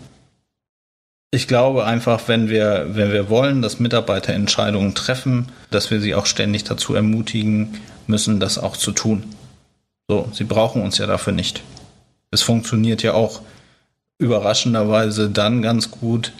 Ich 1.31 1.49
glaube 1.49 1.85
einfach, 1.85 2.29
wenn 2.29 2.49
wir, 2.49 2.87
wenn 2.91 3.11
wir 3.11 3.29
wollen, 3.29 3.61
dass 3.61 3.81
Mitarbeiter 3.81 4.33
Entscheidungen 4.33 4.95
treffen, 4.95 5.49
dass 5.71 5.91
wir 5.91 5.99
sie 5.99 6.15
auch 6.15 6.25
ständig 6.25 6.63
dazu 6.63 6.95
ermutigen 6.95 7.75
müssen, 8.07 8.39
das 8.39 8.57
auch 8.57 8.77
zu 8.77 8.93
tun. 8.93 9.23
So, 10.09 10.29
sie 10.31 10.45
brauchen 10.45 10.81
uns 10.81 10.97
ja 10.97 11.05
dafür 11.05 11.33
nicht. 11.33 11.63
Es 12.31 12.41
funktioniert 12.41 13.03
ja 13.03 13.13
auch 13.13 13.41
überraschenderweise 14.19 15.29
dann 15.29 15.61
ganz 15.61 15.91
gut, 15.91 16.31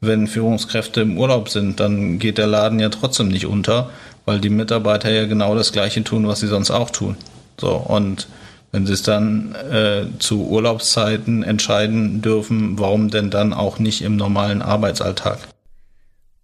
wenn 0.00 0.26
Führungskräfte 0.26 1.00
im 1.00 1.18
Urlaub 1.18 1.48
sind, 1.48 1.80
dann 1.80 2.18
geht 2.18 2.36
der 2.36 2.46
Laden 2.46 2.80
ja 2.80 2.90
trotzdem 2.90 3.28
nicht 3.28 3.46
unter, 3.46 3.90
weil 4.26 4.40
die 4.40 4.50
Mitarbeiter 4.50 5.10
ja 5.10 5.26
genau 5.26 5.54
das 5.54 5.72
Gleiche 5.72 6.04
tun, 6.04 6.28
was 6.28 6.40
sie 6.40 6.46
sonst 6.46 6.70
auch 6.70 6.90
tun. 6.90 7.16
So, 7.58 7.76
und 7.76 8.28
wenn 8.72 8.86
sie 8.86 8.92
es 8.92 9.02
dann 9.02 9.54
äh, 9.54 10.06
zu 10.18 10.46
Urlaubszeiten 10.48 11.42
entscheiden 11.42 12.20
dürfen, 12.20 12.78
warum 12.78 13.08
denn 13.08 13.30
dann 13.30 13.52
auch 13.52 13.78
nicht 13.78 14.02
im 14.02 14.16
normalen 14.16 14.60
Arbeitsalltag? 14.60 15.38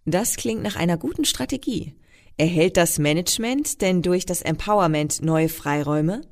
Das 0.06 0.36
klingt 0.36 0.62
nach 0.62 0.76
einer 0.76 0.96
guten 0.96 1.24
Strategie. 1.24 1.94
Erhält 2.36 2.76
das 2.76 2.98
Management 2.98 3.82
denn 3.82 4.00
durch 4.00 4.24
das 4.24 4.40
Empowerment 4.40 5.22
neue 5.22 5.48
Freiräume? 5.48 6.22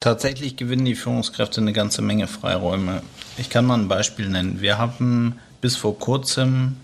Tatsächlich 0.00 0.56
gewinnen 0.56 0.86
die 0.86 0.94
Führungskräfte 0.94 1.60
eine 1.60 1.74
ganze 1.74 2.00
Menge 2.00 2.26
Freiräume. 2.26 3.02
Ich 3.36 3.50
kann 3.50 3.66
mal 3.66 3.78
ein 3.78 3.88
Beispiel 3.88 4.30
nennen. 4.30 4.62
Wir 4.62 4.78
haben 4.78 5.38
bis 5.60 5.76
vor 5.76 5.98
kurzem 5.98 6.76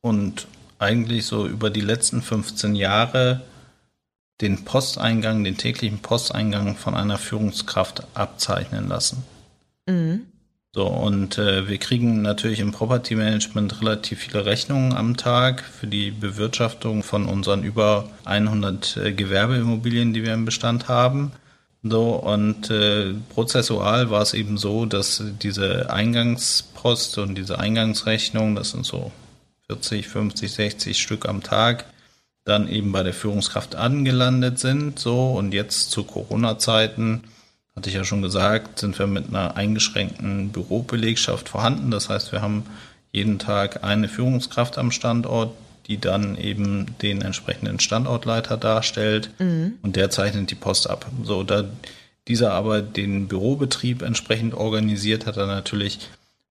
und 0.00 0.48
eigentlich 0.80 1.26
so 1.26 1.46
über 1.46 1.70
die 1.70 1.80
letzten 1.80 2.22
15 2.22 2.74
Jahre 2.74 3.42
den 4.40 4.64
Posteingang, 4.64 5.44
den 5.44 5.56
täglichen 5.56 6.00
Posteingang 6.00 6.76
von 6.76 6.94
einer 6.94 7.18
Führungskraft 7.18 8.02
abzeichnen 8.14 8.88
lassen. 8.88 9.24
Mhm. 9.86 10.26
So, 10.74 10.86
und 10.88 11.38
äh, 11.38 11.68
wir 11.68 11.78
kriegen 11.78 12.20
natürlich 12.20 12.60
im 12.60 12.72
Property 12.72 13.14
Management 13.14 13.80
relativ 13.80 14.18
viele 14.18 14.44
Rechnungen 14.44 14.92
am 14.92 15.16
Tag 15.16 15.62
für 15.62 15.86
die 15.86 16.10
Bewirtschaftung 16.10 17.02
von 17.02 17.26
unseren 17.26 17.62
über 17.62 18.10
100 18.26 18.98
äh, 18.98 19.12
Gewerbeimmobilien, 19.12 20.12
die 20.12 20.22
wir 20.22 20.34
im 20.34 20.44
Bestand 20.44 20.88
haben. 20.88 21.32
So, 21.90 22.14
und 22.14 22.70
äh, 22.70 23.14
prozessual 23.30 24.10
war 24.10 24.22
es 24.22 24.34
eben 24.34 24.58
so, 24.58 24.86
dass 24.86 25.22
diese 25.42 25.90
Eingangspost 25.90 27.18
und 27.18 27.34
diese 27.36 27.58
Eingangsrechnung, 27.58 28.54
das 28.54 28.70
sind 28.70 28.86
so 28.86 29.12
40, 29.68 30.08
50, 30.08 30.52
60 30.52 30.98
Stück 31.00 31.28
am 31.28 31.42
Tag, 31.42 31.86
dann 32.44 32.68
eben 32.68 32.92
bei 32.92 33.02
der 33.02 33.14
Führungskraft 33.14 33.74
angelandet 33.74 34.58
sind. 34.58 34.98
So, 34.98 35.32
und 35.32 35.52
jetzt 35.52 35.90
zu 35.90 36.04
Corona-Zeiten, 36.04 37.24
hatte 37.74 37.90
ich 37.90 37.96
ja 37.96 38.04
schon 38.04 38.22
gesagt, 38.22 38.78
sind 38.78 38.98
wir 38.98 39.06
mit 39.06 39.28
einer 39.28 39.56
eingeschränkten 39.56 40.50
Bürobelegschaft 40.50 41.48
vorhanden. 41.48 41.90
Das 41.90 42.08
heißt, 42.08 42.32
wir 42.32 42.40
haben 42.40 42.64
jeden 43.12 43.38
Tag 43.38 43.84
eine 43.84 44.08
Führungskraft 44.08 44.78
am 44.78 44.90
Standort, 44.90 45.52
die 45.86 45.98
dann 45.98 46.36
eben 46.36 46.86
den 47.02 47.22
entsprechenden 47.22 47.80
Standortleiter 47.80 48.56
darstellt 48.56 49.30
mhm. 49.38 49.74
und 49.82 49.96
der 49.96 50.10
zeichnet 50.10 50.50
die 50.50 50.56
Post 50.56 50.90
ab. 50.90 51.06
So, 51.22 51.42
da 51.42 51.64
dieser 52.28 52.52
aber 52.52 52.82
den 52.82 53.28
Bürobetrieb 53.28 54.02
entsprechend 54.02 54.54
organisiert, 54.54 55.26
hat 55.26 55.36
er 55.36 55.46
natürlich 55.46 56.00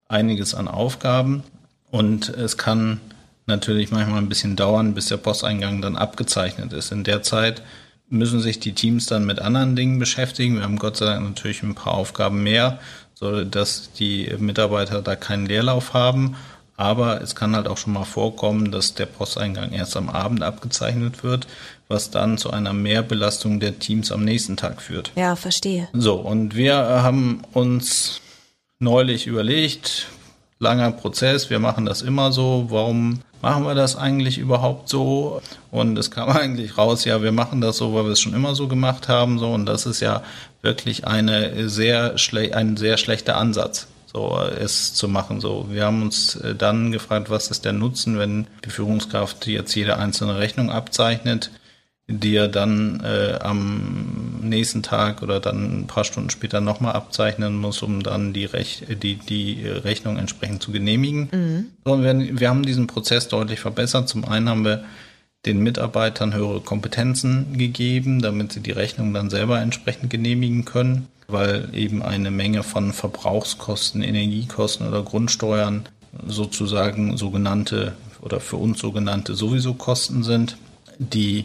einiges 0.08 0.54
an 0.54 0.68
Aufgaben 0.68 1.42
und 1.90 2.28
es 2.30 2.56
kann 2.56 3.00
natürlich 3.46 3.90
manchmal 3.90 4.18
ein 4.18 4.28
bisschen 4.28 4.56
dauern, 4.56 4.94
bis 4.94 5.06
der 5.06 5.18
Posteingang 5.18 5.82
dann 5.82 5.96
abgezeichnet 5.96 6.72
ist. 6.72 6.92
In 6.92 7.04
der 7.04 7.22
Zeit 7.22 7.62
müssen 8.08 8.40
sich 8.40 8.58
die 8.58 8.72
Teams 8.72 9.06
dann 9.06 9.26
mit 9.26 9.40
anderen 9.40 9.76
Dingen 9.76 9.98
beschäftigen. 9.98 10.56
Wir 10.56 10.62
haben 10.62 10.78
Gott 10.78 10.96
sei 10.96 11.06
Dank 11.06 11.26
natürlich 11.26 11.62
ein 11.62 11.74
paar 11.74 11.94
Aufgaben 11.94 12.42
mehr, 12.42 12.78
so 13.14 13.44
dass 13.44 13.92
die 13.92 14.32
Mitarbeiter 14.38 15.02
da 15.02 15.16
keinen 15.16 15.46
Leerlauf 15.46 15.92
haben 15.92 16.36
aber 16.76 17.22
es 17.22 17.34
kann 17.34 17.56
halt 17.56 17.68
auch 17.68 17.78
schon 17.78 17.94
mal 17.94 18.04
vorkommen, 18.04 18.70
dass 18.70 18.94
der 18.94 19.06
Posteingang 19.06 19.72
erst 19.72 19.96
am 19.96 20.08
Abend 20.08 20.42
abgezeichnet 20.42 21.24
wird, 21.24 21.46
was 21.88 22.10
dann 22.10 22.36
zu 22.36 22.50
einer 22.50 22.72
Mehrbelastung 22.72 23.60
der 23.60 23.78
Teams 23.78 24.12
am 24.12 24.24
nächsten 24.24 24.56
Tag 24.56 24.82
führt. 24.82 25.12
Ja, 25.16 25.36
verstehe. 25.36 25.88
So, 25.92 26.14
und 26.14 26.54
wir 26.54 26.76
haben 26.76 27.42
uns 27.52 28.20
neulich 28.78 29.26
überlegt, 29.26 30.08
langer 30.58 30.92
Prozess, 30.92 31.48
wir 31.48 31.58
machen 31.58 31.86
das 31.86 32.02
immer 32.02 32.32
so, 32.32 32.66
warum 32.68 33.20
machen 33.40 33.64
wir 33.64 33.74
das 33.74 33.96
eigentlich 33.96 34.36
überhaupt 34.36 34.88
so? 34.88 35.40
Und 35.70 35.96
es 35.98 36.10
kam 36.10 36.28
eigentlich 36.36 36.76
raus, 36.76 37.06
ja, 37.06 37.22
wir 37.22 37.32
machen 37.32 37.62
das 37.62 37.78
so, 37.78 37.94
weil 37.94 38.04
wir 38.04 38.12
es 38.12 38.20
schon 38.20 38.34
immer 38.34 38.54
so 38.54 38.68
gemacht 38.68 39.08
haben, 39.08 39.38
so, 39.38 39.50
und 39.52 39.64
das 39.64 39.86
ist 39.86 40.00
ja 40.00 40.22
wirklich 40.60 41.06
eine 41.06 41.68
sehr 41.70 42.16
ein 42.52 42.76
sehr 42.76 42.96
schlechter 42.98 43.36
Ansatz 43.36 43.86
so 44.06 44.38
es 44.38 44.94
zu 44.94 45.08
machen. 45.08 45.40
So, 45.40 45.66
wir 45.68 45.84
haben 45.84 46.02
uns 46.02 46.36
äh, 46.36 46.54
dann 46.54 46.92
gefragt, 46.92 47.28
was 47.28 47.50
ist 47.50 47.64
der 47.64 47.72
Nutzen, 47.72 48.18
wenn 48.18 48.46
die 48.64 48.70
Führungskraft 48.70 49.46
jetzt 49.46 49.74
jede 49.74 49.98
einzelne 49.98 50.38
Rechnung 50.38 50.70
abzeichnet, 50.70 51.50
die 52.08 52.36
er 52.36 52.48
dann 52.48 53.02
äh, 53.04 53.38
am 53.40 54.40
nächsten 54.42 54.82
Tag 54.82 55.22
oder 55.22 55.40
dann 55.40 55.80
ein 55.80 55.86
paar 55.88 56.04
Stunden 56.04 56.30
später 56.30 56.60
nochmal 56.60 56.94
abzeichnen 56.94 57.56
muss, 57.56 57.82
um 57.82 58.02
dann 58.02 58.32
die, 58.32 58.44
Rech 58.44 58.84
die, 58.88 59.16
die 59.16 59.66
Rechnung 59.66 60.16
entsprechend 60.16 60.62
zu 60.62 60.70
genehmigen. 60.70 61.28
Mhm. 61.32 61.66
So, 61.84 62.02
wir, 62.02 62.40
wir 62.40 62.48
haben 62.48 62.64
diesen 62.64 62.86
Prozess 62.86 63.26
deutlich 63.26 63.58
verbessert. 63.58 64.08
Zum 64.08 64.24
einen 64.24 64.48
haben 64.48 64.64
wir 64.64 64.84
den 65.46 65.58
Mitarbeitern 65.62 66.32
höhere 66.32 66.60
Kompetenzen 66.60 67.58
gegeben, 67.58 68.22
damit 68.22 68.52
sie 68.52 68.60
die 68.60 68.72
Rechnung 68.72 69.12
dann 69.12 69.30
selber 69.30 69.60
entsprechend 69.60 70.10
genehmigen 70.10 70.64
können 70.64 71.08
weil 71.28 71.68
eben 71.72 72.02
eine 72.02 72.30
Menge 72.30 72.62
von 72.62 72.92
Verbrauchskosten, 72.92 74.02
Energiekosten 74.02 74.86
oder 74.86 75.02
Grundsteuern 75.02 75.88
sozusagen 76.26 77.16
sogenannte 77.16 77.94
oder 78.20 78.40
für 78.40 78.56
uns 78.56 78.80
sogenannte 78.80 79.34
sowieso 79.34 79.74
Kosten 79.74 80.22
sind, 80.22 80.56
die 80.98 81.44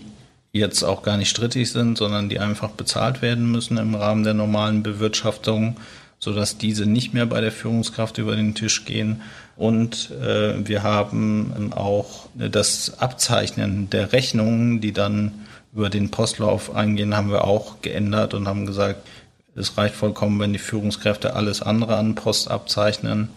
jetzt 0.53 0.83
auch 0.83 1.03
gar 1.03 1.17
nicht 1.17 1.29
strittig 1.29 1.71
sind, 1.71 1.97
sondern 1.97 2.29
die 2.29 2.39
einfach 2.39 2.69
bezahlt 2.69 3.21
werden 3.21 3.51
müssen 3.51 3.77
im 3.77 3.95
Rahmen 3.95 4.23
der 4.23 4.33
normalen 4.33 4.83
Bewirtschaftung, 4.83 5.77
sodass 6.19 6.57
diese 6.57 6.85
nicht 6.85 7.13
mehr 7.13 7.25
bei 7.25 7.41
der 7.41 7.51
Führungskraft 7.51 8.17
über 8.17 8.35
den 8.35 8.53
Tisch 8.53 8.85
gehen. 8.85 9.21
Und 9.55 10.11
äh, 10.11 10.67
wir 10.67 10.83
haben 10.83 11.71
auch 11.73 12.27
das 12.35 12.99
Abzeichnen 12.99 13.89
der 13.89 14.11
Rechnungen, 14.11 14.81
die 14.81 14.91
dann 14.91 15.31
über 15.73 15.89
den 15.89 16.11
Postlauf 16.11 16.75
eingehen, 16.75 17.15
haben 17.15 17.31
wir 17.31 17.45
auch 17.45 17.81
geändert 17.81 18.33
und 18.33 18.47
haben 18.47 18.65
gesagt, 18.65 19.07
es 19.55 19.77
reicht 19.77 19.95
vollkommen, 19.95 20.39
wenn 20.39 20.53
die 20.53 20.59
Führungskräfte 20.59 21.33
alles 21.35 21.61
andere 21.61 21.97
an 21.97 22.15
Post 22.15 22.49
abzeichnen, 22.49 23.29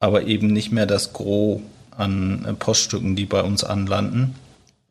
aber 0.00 0.24
eben 0.24 0.48
nicht 0.48 0.72
mehr 0.72 0.86
das 0.86 1.12
Gros 1.12 1.60
an 1.96 2.44
äh, 2.44 2.54
Poststücken, 2.54 3.16
die 3.16 3.26
bei 3.26 3.42
uns 3.42 3.64
anlanden. 3.64 4.34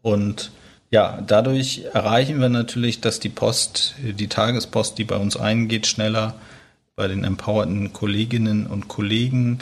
Und 0.01 0.51
ja, 0.89 1.21
dadurch 1.25 1.83
erreichen 1.93 2.39
wir 2.39 2.49
natürlich, 2.49 3.01
dass 3.01 3.19
die 3.19 3.29
Post, 3.29 3.95
die 4.01 4.27
Tagespost, 4.27 4.97
die 4.97 5.03
bei 5.03 5.17
uns 5.17 5.35
eingeht, 5.37 5.87
schneller 5.87 6.35
bei 6.95 7.07
den 7.07 7.23
empowerten 7.23 7.93
Kolleginnen 7.93 8.67
und 8.67 8.87
Kollegen 8.87 9.59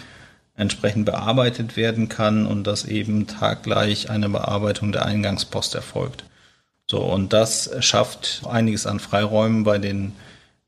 entsprechend 0.56 1.06
bearbeitet 1.06 1.76
werden 1.76 2.10
kann 2.10 2.46
und 2.46 2.66
dass 2.66 2.86
eben 2.86 3.28
taggleich 3.28 4.10
eine 4.10 4.30
Bearbeitung 4.30 4.92
der 4.92 5.06
Eingangspost 5.06 5.76
erfolgt. 5.76 6.24
So, 6.90 7.02
und 7.02 7.34
das 7.34 7.72
schafft 7.80 8.44
einiges 8.48 8.86
an 8.86 9.00
Freiräumen 9.00 9.64
bei 9.64 9.80
den 9.80 10.14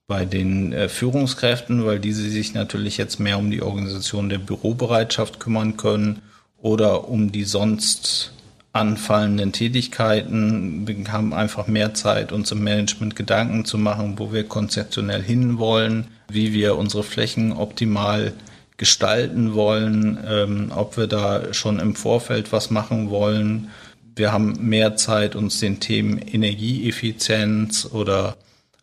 bei 0.08 0.24
den 0.24 0.72
äh, 0.72 0.88
Führungskräften, 0.88 1.86
weil 1.86 2.00
diese 2.00 2.30
sich 2.30 2.54
natürlich 2.54 2.98
jetzt 2.98 3.20
mehr 3.20 3.38
um 3.38 3.52
die 3.52 3.62
Organisation 3.62 4.30
der 4.30 4.38
Bürobereitschaft 4.38 5.40
kümmern 5.40 5.76
können 5.76 6.22
oder 6.60 7.10
um 7.10 7.32
die 7.34 7.44
sonst 7.44 8.32
anfallenden 8.72 9.52
Tätigkeiten. 9.52 10.88
Wir 10.88 11.12
haben 11.12 11.34
einfach 11.34 11.68
mehr 11.68 11.94
Zeit, 11.94 12.32
uns 12.32 12.52
im 12.52 12.64
Management 12.64 13.16
Gedanken 13.16 13.66
zu 13.66 13.78
machen, 13.78 14.18
wo 14.18 14.32
wir 14.32 14.46
konzeptionell 14.46 15.22
hinwollen, 15.22 16.08
wie 16.30 16.54
wir 16.54 16.78
unsere 16.78 17.04
Flächen 17.04 17.52
optimal 17.52 18.34
gestalten 18.78 19.56
wollen, 19.56 20.20
ähm, 20.26 20.72
ob 20.74 20.98
wir 20.98 21.08
da 21.08 21.54
schon 21.54 21.80
im 21.80 21.96
Vorfeld 21.96 22.52
was 22.54 22.70
machen 22.70 23.10
wollen. 23.10 23.70
Wir 24.16 24.32
haben 24.32 24.58
mehr 24.62 24.96
Zeit, 24.96 25.36
uns 25.36 25.60
den 25.60 25.80
Themen 25.80 26.20
Energieeffizienz 26.20 27.90
oder 27.92 28.38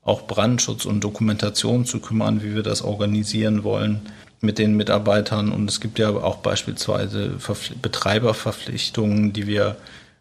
auch 0.04 0.26
Brandschutz 0.26 0.84
und 0.84 1.02
Dokumentation 1.02 1.86
zu 1.86 2.00
kümmern, 2.00 2.42
wie 2.42 2.54
wir 2.54 2.62
das 2.62 2.82
organisieren 2.82 3.64
wollen 3.64 4.02
mit 4.40 4.58
den 4.58 4.76
Mitarbeitern. 4.76 5.50
Und 5.50 5.68
es 5.68 5.80
gibt 5.80 5.98
ja 5.98 6.10
auch 6.10 6.36
beispielsweise 6.36 7.32
Betreiberverpflichtungen, 7.80 9.32
die 9.32 9.46
wir 9.46 9.76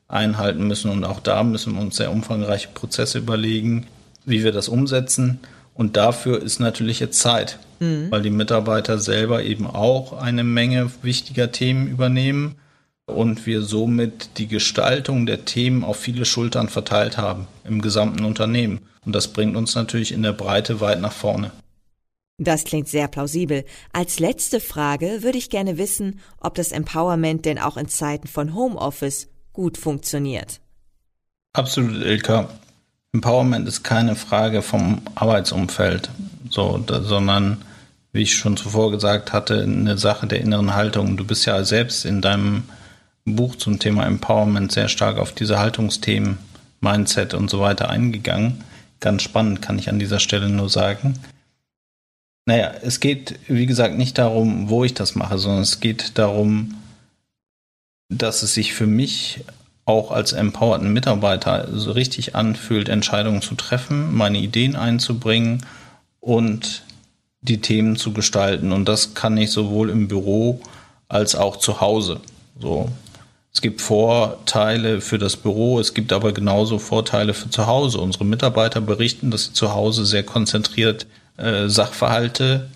einhalten 0.08 0.68
müssen. 0.68 0.90
Und 0.90 1.04
auch 1.04 1.20
da 1.20 1.44
müssen 1.44 1.76
wir 1.76 1.82
uns 1.82 1.98
sehr 1.98 2.12
umfangreiche 2.12 2.70
Prozesse 2.74 3.18
überlegen, 3.18 3.88
wie 4.26 4.44
wir 4.44 4.54
das 4.54 4.70
umsetzen. 4.70 5.40
Und 5.74 5.98
dafür 5.98 6.42
ist 6.42 6.60
natürlich 6.60 7.00
jetzt 7.00 7.20
Zeit, 7.20 7.60
mhm. 7.80 8.10
weil 8.10 8.22
die 8.22 8.30
Mitarbeiter 8.30 9.00
selber 9.00 9.44
eben 9.44 9.68
auch 9.68 10.14
eine 10.14 10.44
Menge 10.44 10.90
wichtiger 11.02 11.52
Themen 11.52 11.88
übernehmen 11.88 12.56
und 13.06 13.46
wir 13.46 13.62
somit 13.62 14.38
die 14.38 14.48
Gestaltung 14.48 15.26
der 15.26 15.46
Themen 15.46 15.84
auf 15.84 15.98
viele 15.98 16.26
Schultern 16.26 16.70
verteilt 16.70 17.18
haben 17.18 17.48
im 17.66 17.82
gesamten 17.82 18.24
Unternehmen. 18.24 18.80
Und 19.06 19.14
das 19.14 19.34
bringt 19.34 19.58
uns 19.58 19.76
natürlich 19.76 20.12
in 20.12 20.24
der 20.24 20.34
Breite 20.34 20.80
weit 20.80 21.02
nach 21.02 21.12
vorne. 21.12 21.52
Das 22.38 22.64
klingt 22.64 22.88
sehr 22.88 23.08
plausibel. 23.08 23.64
Als 23.92 24.20
letzte 24.20 24.60
Frage 24.60 25.22
würde 25.22 25.38
ich 25.38 25.50
gerne 25.50 25.78
wissen, 25.78 26.20
ob 26.40 26.56
das 26.56 26.72
Empowerment 26.72 27.46
denn 27.46 27.60
auch 27.60 27.78
in 27.78 27.88
Zeiten 27.88 28.28
von 28.28 28.56
Homeoffice 28.56 29.28
gut 29.52 29.78
funktioniert. 29.78 30.60
Absolut, 31.54 32.04
Ilka. 32.04 32.50
Empowerment 33.14 33.68
ist 33.68 33.84
keine 33.84 34.16
Frage 34.16 34.64
vom 34.64 35.04
Arbeitsumfeld, 35.14 36.10
so, 36.50 36.80
da, 36.80 37.04
sondern 37.04 37.62
wie 38.12 38.24
ich 38.24 38.36
schon 38.36 38.58
zuvor 38.58 38.90
gesagt 38.90 39.34
hatte, 39.34 39.62
eine 39.62 40.00
Sache 40.00 40.26
der 40.26 40.42
inneren 40.42 40.74
Haltung. 40.74 41.18
Du 41.18 41.26
bist 41.26 41.46
ja 41.46 41.64
selbst 41.64 42.06
in 42.06 42.22
deinem 42.22 42.64
Buch 43.26 43.56
zum 43.56 43.80
Thema 43.80 44.06
Empowerment 44.06 44.72
sehr 44.72 44.90
stark 44.90 45.18
auf 45.18 45.32
diese 45.32 45.60
Haltungsthemen, 45.60 46.38
Mindset 46.82 47.34
und 47.34 47.50
so 47.50 47.60
weiter 47.60 47.90
eingegangen. 47.90 48.64
Ganz 49.00 49.22
spannend, 49.24 49.62
kann 49.62 49.80
ich 49.80 49.90
an 49.90 50.00
dieser 50.00 50.20
Stelle 50.20 50.50
nur 50.50 50.70
sagen. 50.70 51.16
Naja, 52.46 52.74
es 52.82 53.00
geht, 53.00 53.40
wie 53.48 53.66
gesagt, 53.66 53.98
nicht 53.98 54.18
darum, 54.18 54.70
wo 54.70 54.84
ich 54.84 54.94
das 54.94 55.16
mache, 55.16 55.38
sondern 55.38 55.62
es 55.62 55.80
geht 55.80 56.18
darum, 56.18 56.76
dass 58.10 58.44
es 58.44 58.54
sich 58.54 58.74
für 58.74 58.88
mich 58.88 59.46
auch 59.86 60.12
als 60.12 60.34
empowerten 60.34 60.92
Mitarbeiter 60.92 61.68
so 61.72 61.92
richtig 61.92 62.36
anfühlt, 62.36 62.90
Entscheidungen 62.90 63.42
zu 63.42 63.56
treffen, 63.56 64.14
meine 64.14 64.38
Ideen 64.38 64.76
einzubringen 64.76 65.66
und 66.20 66.84
die 67.42 67.60
Themen 67.60 67.96
zu 67.96 68.14
gestalten. 68.14 68.72
Und 68.72 68.88
das 68.88 69.14
kann 69.14 69.38
ich 69.38 69.52
sowohl 69.52 69.90
im 69.90 70.08
Büro 70.08 70.62
als 71.10 71.36
auch 71.36 71.58
zu 71.58 71.82
Hause. 71.82 72.22
So. 72.60 72.90
Es 73.54 73.62
gibt 73.62 73.82
Vorteile 73.82 75.00
für 75.00 75.20
das 75.20 75.38
Büro, 75.38 75.80
es 75.80 75.94
gibt 75.94 76.12
aber 76.12 76.32
genauso 76.34 76.80
Vorteile 76.80 77.36
für 77.36 77.50
zu 77.50 77.68
Hause. 77.68 78.00
Unsere 78.00 78.26
Mitarbeiter 78.26 78.82
berichten, 78.82 79.30
dass 79.30 79.46
sie 79.46 79.54
zu 79.54 79.74
Hause 79.74 80.06
sehr 80.06 80.24
konzentriert 80.24 81.06
äh, 81.38 81.68
Sachverhalte 81.68 82.70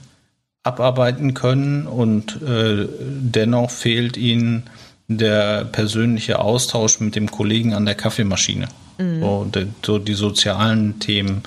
abarbeiten 0.63 1.33
können 1.33 1.87
und 1.87 2.41
äh, 2.41 2.87
dennoch 2.99 3.71
fehlt 3.71 4.17
ihnen 4.17 4.63
der 5.07 5.63
persönliche 5.65 6.39
Austausch 6.39 6.99
mit 6.99 7.15
dem 7.15 7.31
Kollegen 7.31 7.73
an 7.73 7.85
der 7.85 7.95
Kaffeemaschine. 7.95 8.67
Mhm. 8.97 9.21
So, 9.21 9.45
de, 9.45 9.67
so, 9.85 9.97
die 9.97 10.13
sozialen 10.13 10.99
Themen, 10.99 11.43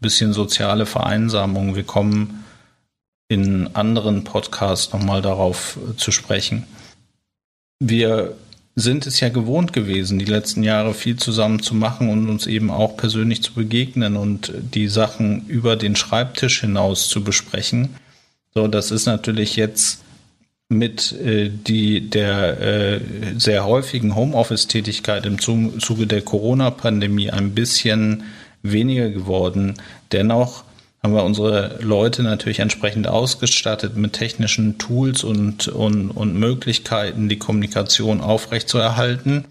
bisschen 0.00 0.32
soziale 0.32 0.84
Vereinsamung. 0.84 1.76
Wir 1.76 1.84
kommen 1.84 2.44
in 3.28 3.70
anderen 3.74 4.24
Podcasts 4.24 4.92
nochmal 4.92 5.22
darauf 5.22 5.78
äh, 5.78 5.96
zu 5.96 6.10
sprechen. 6.10 6.66
Wir 7.78 8.34
sind 8.76 9.06
es 9.06 9.20
ja 9.20 9.28
gewohnt 9.28 9.72
gewesen, 9.72 10.18
die 10.18 10.24
letzten 10.24 10.62
Jahre 10.62 10.94
viel 10.94 11.16
zusammen 11.16 11.62
zu 11.62 11.74
machen 11.74 12.08
und 12.10 12.28
uns 12.28 12.46
eben 12.46 12.70
auch 12.70 12.96
persönlich 12.96 13.42
zu 13.42 13.52
begegnen 13.54 14.16
und 14.16 14.52
die 14.74 14.88
Sachen 14.88 15.46
über 15.46 15.76
den 15.76 15.94
Schreibtisch 15.94 16.60
hinaus 16.60 17.08
zu 17.08 17.22
besprechen. 17.22 17.90
So, 18.52 18.66
das 18.66 18.90
ist 18.90 19.06
natürlich 19.06 19.56
jetzt 19.56 20.02
mit 20.68 21.12
äh, 21.12 21.50
die, 21.50 22.08
der 22.10 22.60
äh, 22.60 23.00
sehr 23.36 23.64
häufigen 23.64 24.16
Homeoffice-Tätigkeit 24.16 25.26
im 25.26 25.38
Zuge 25.38 26.06
der 26.06 26.22
Corona-Pandemie 26.22 27.30
ein 27.30 27.54
bisschen 27.54 28.24
weniger 28.62 29.10
geworden. 29.10 29.74
Dennoch 30.10 30.64
haben 31.04 31.14
wir 31.14 31.22
unsere 31.22 31.78
Leute 31.82 32.22
natürlich 32.22 32.60
entsprechend 32.60 33.06
ausgestattet 33.06 33.94
mit 33.94 34.14
technischen 34.14 34.78
Tools 34.78 35.22
und, 35.22 35.68
und, 35.68 36.10
und 36.10 36.34
Möglichkeiten, 36.34 37.28
die 37.28 37.38
Kommunikation 37.38 38.22
aufrechtzuerhalten. 38.22 39.44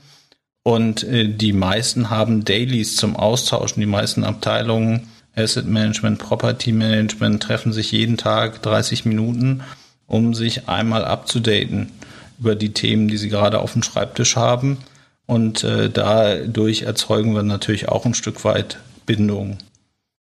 Und 0.64 1.04
äh, 1.04 1.28
die 1.28 1.54
meisten 1.54 2.10
haben 2.10 2.44
Dailies 2.44 2.96
zum 2.96 3.16
Austauschen. 3.16 3.82
Die 3.82 3.86
meisten 3.86 4.24
Abteilungen, 4.24 5.10
Asset 5.36 5.68
Management, 5.68 6.18
Property 6.18 6.72
Management, 6.72 7.44
treffen 7.44 7.72
sich 7.72 7.92
jeden 7.92 8.18
Tag 8.18 8.64
30 8.64 9.06
Minuten, 9.06 9.62
um 10.08 10.34
sich 10.34 10.68
einmal 10.68 11.06
abzudaten 11.06 11.92
über 12.40 12.56
die 12.56 12.74
Themen, 12.74 13.08
die 13.10 13.18
sie 13.18 13.30
gerade 13.30 13.60
auf 13.60 13.74
dem 13.74 13.84
Schreibtisch 13.84 14.38
haben. 14.38 14.80
Und 15.28 15.64
äh, 15.64 15.92
dadurch 15.92 16.82
erzeugen 16.82 17.36
wir 17.36 17.44
natürlich 17.44 17.90
auch 17.90 18.08
ein 18.08 18.16
Stück 18.16 18.44
weit 18.44 18.80
Bindung. 19.06 19.60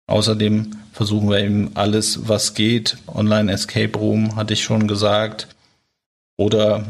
Außerdem 0.08 0.72
versuchen 0.92 1.30
wir 1.30 1.38
eben 1.38 1.70
alles, 1.74 2.28
was 2.28 2.54
geht. 2.54 2.96
Online 3.06 3.52
Escape 3.52 3.96
Room 3.96 4.34
hatte 4.36 4.54
ich 4.54 4.64
schon 4.64 4.88
gesagt. 4.88 5.46
Oder 6.36 6.84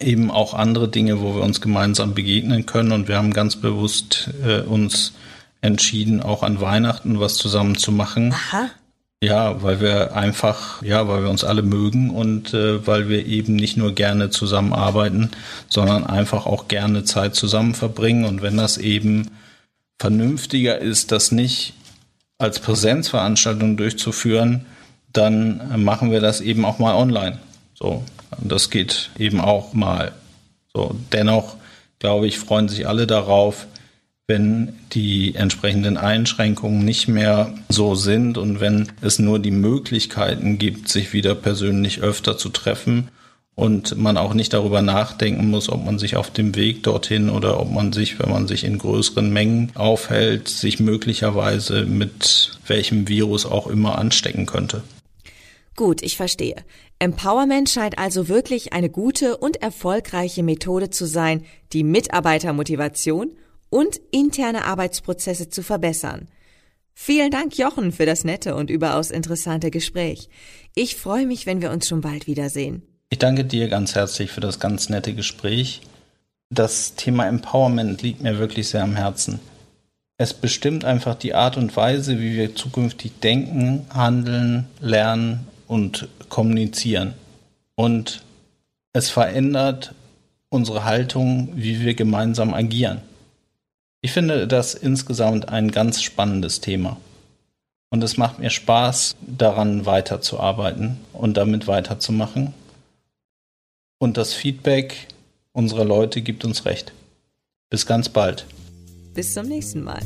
eben 0.00 0.30
auch 0.30 0.54
andere 0.54 0.88
Dinge, 0.88 1.20
wo 1.20 1.34
wir 1.36 1.42
uns 1.42 1.60
gemeinsam 1.60 2.14
begegnen 2.14 2.66
können. 2.66 2.92
Und 2.92 3.08
wir 3.08 3.18
haben 3.18 3.32
ganz 3.32 3.56
bewusst 3.56 4.30
äh, 4.44 4.60
uns 4.60 5.12
entschieden, 5.60 6.22
auch 6.22 6.42
an 6.42 6.60
Weihnachten 6.60 7.20
was 7.20 7.36
zusammen 7.36 7.76
zu 7.76 7.92
machen. 7.92 8.32
Aha. 8.32 8.70
Ja, 9.22 9.62
weil 9.62 9.82
wir 9.82 10.16
einfach, 10.16 10.82
ja, 10.82 11.06
weil 11.06 11.22
wir 11.22 11.28
uns 11.28 11.44
alle 11.44 11.60
mögen 11.60 12.08
und 12.08 12.54
äh, 12.54 12.86
weil 12.86 13.10
wir 13.10 13.26
eben 13.26 13.54
nicht 13.54 13.76
nur 13.76 13.94
gerne 13.94 14.30
zusammenarbeiten, 14.30 15.30
sondern 15.68 16.06
einfach 16.06 16.46
auch 16.46 16.68
gerne 16.68 17.04
Zeit 17.04 17.34
zusammen 17.34 17.74
verbringen. 17.74 18.24
Und 18.24 18.40
wenn 18.40 18.56
das 18.56 18.78
eben 18.78 19.28
vernünftiger 19.98 20.78
ist, 20.78 21.12
das 21.12 21.32
nicht 21.32 21.74
als 22.40 22.58
Präsenzveranstaltung 22.58 23.76
durchzuführen, 23.76 24.66
dann 25.12 25.82
machen 25.82 26.10
wir 26.10 26.20
das 26.20 26.40
eben 26.40 26.64
auch 26.64 26.78
mal 26.78 26.94
online. 26.94 27.38
So, 27.74 28.04
das 28.38 28.70
geht 28.70 29.10
eben 29.18 29.40
auch 29.40 29.72
mal. 29.72 30.12
So, 30.72 30.94
dennoch 31.12 31.56
glaube 31.98 32.26
ich, 32.26 32.38
freuen 32.38 32.68
sich 32.68 32.88
alle 32.88 33.06
darauf, 33.06 33.66
wenn 34.26 34.74
die 34.92 35.34
entsprechenden 35.34 35.96
Einschränkungen 35.96 36.84
nicht 36.84 37.08
mehr 37.08 37.52
so 37.68 37.94
sind 37.94 38.38
und 38.38 38.60
wenn 38.60 38.92
es 39.00 39.18
nur 39.18 39.38
die 39.40 39.50
Möglichkeiten 39.50 40.58
gibt, 40.58 40.88
sich 40.88 41.12
wieder 41.12 41.34
persönlich 41.34 42.00
öfter 42.00 42.38
zu 42.38 42.48
treffen 42.48 43.08
und 43.54 43.98
man 43.98 44.16
auch 44.16 44.34
nicht 44.34 44.52
darüber 44.52 44.80
nachdenken 44.80 45.50
muss, 45.50 45.68
ob 45.68 45.84
man 45.84 45.98
sich 45.98 46.16
auf 46.16 46.30
dem 46.30 46.54
Weg 46.56 46.82
dorthin 46.82 47.28
oder 47.28 47.60
ob 47.60 47.70
man 47.70 47.92
sich, 47.92 48.18
wenn 48.18 48.30
man 48.30 48.48
sich 48.48 48.64
in 48.64 48.78
größeren 48.78 49.30
Mengen 49.30 49.72
aufhält, 49.74 50.48
sich 50.48 50.80
möglicherweise 50.80 51.84
mit 51.84 52.58
welchem 52.66 53.08
Virus 53.08 53.46
auch 53.46 53.66
immer 53.66 53.98
anstecken 53.98 54.46
könnte. 54.46 54.82
Gut, 55.76 56.02
ich 56.02 56.16
verstehe. 56.16 56.56
Empowerment 56.98 57.68
scheint 57.68 57.98
also 57.98 58.28
wirklich 58.28 58.72
eine 58.72 58.90
gute 58.90 59.36
und 59.38 59.62
erfolgreiche 59.62 60.42
Methode 60.42 60.90
zu 60.90 61.06
sein, 61.06 61.44
die 61.72 61.84
Mitarbeitermotivation 61.84 63.32
und 63.70 64.00
interne 64.10 64.64
Arbeitsprozesse 64.66 65.48
zu 65.48 65.62
verbessern. 65.62 66.28
Vielen 66.92 67.30
Dank, 67.30 67.56
Jochen, 67.56 67.92
für 67.92 68.04
das 68.04 68.24
nette 68.24 68.54
und 68.54 68.68
überaus 68.68 69.10
interessante 69.10 69.70
Gespräch. 69.70 70.28
Ich 70.74 70.96
freue 70.96 71.26
mich, 71.26 71.46
wenn 71.46 71.62
wir 71.62 71.70
uns 71.70 71.88
schon 71.88 72.02
bald 72.02 72.26
wiedersehen. 72.26 72.82
Ich 73.12 73.18
danke 73.18 73.44
dir 73.44 73.68
ganz 73.68 73.96
herzlich 73.96 74.30
für 74.30 74.40
das 74.40 74.60
ganz 74.60 74.88
nette 74.88 75.14
Gespräch. 75.14 75.80
Das 76.48 76.94
Thema 76.94 77.26
Empowerment 77.26 78.02
liegt 78.02 78.22
mir 78.22 78.38
wirklich 78.38 78.68
sehr 78.68 78.84
am 78.84 78.94
Herzen. 78.94 79.40
Es 80.16 80.32
bestimmt 80.32 80.84
einfach 80.84 81.16
die 81.16 81.34
Art 81.34 81.56
und 81.56 81.76
Weise, 81.76 82.20
wie 82.20 82.36
wir 82.36 82.54
zukünftig 82.54 83.18
denken, 83.20 83.84
handeln, 83.92 84.68
lernen 84.78 85.48
und 85.66 86.06
kommunizieren. 86.28 87.14
Und 87.74 88.22
es 88.92 89.10
verändert 89.10 89.92
unsere 90.48 90.84
Haltung, 90.84 91.50
wie 91.56 91.80
wir 91.80 91.94
gemeinsam 91.94 92.54
agieren. 92.54 93.00
Ich 94.02 94.12
finde 94.12 94.46
das 94.46 94.74
insgesamt 94.74 95.48
ein 95.48 95.72
ganz 95.72 96.00
spannendes 96.00 96.60
Thema. 96.60 96.96
Und 97.90 98.04
es 98.04 98.16
macht 98.16 98.38
mir 98.38 98.50
Spaß, 98.50 99.16
daran 99.26 99.84
weiterzuarbeiten 99.84 101.00
und 101.12 101.36
damit 101.36 101.66
weiterzumachen 101.66 102.54
und 104.00 104.16
das 104.16 104.34
Feedback 104.34 105.06
unserer 105.52 105.84
Leute 105.84 106.22
gibt 106.22 106.44
uns 106.44 106.64
recht. 106.64 106.92
Bis 107.70 107.86
ganz 107.86 108.08
bald. 108.08 108.46
Bis 109.14 109.34
zum 109.34 109.46
nächsten 109.46 109.84
Mal. 109.84 110.02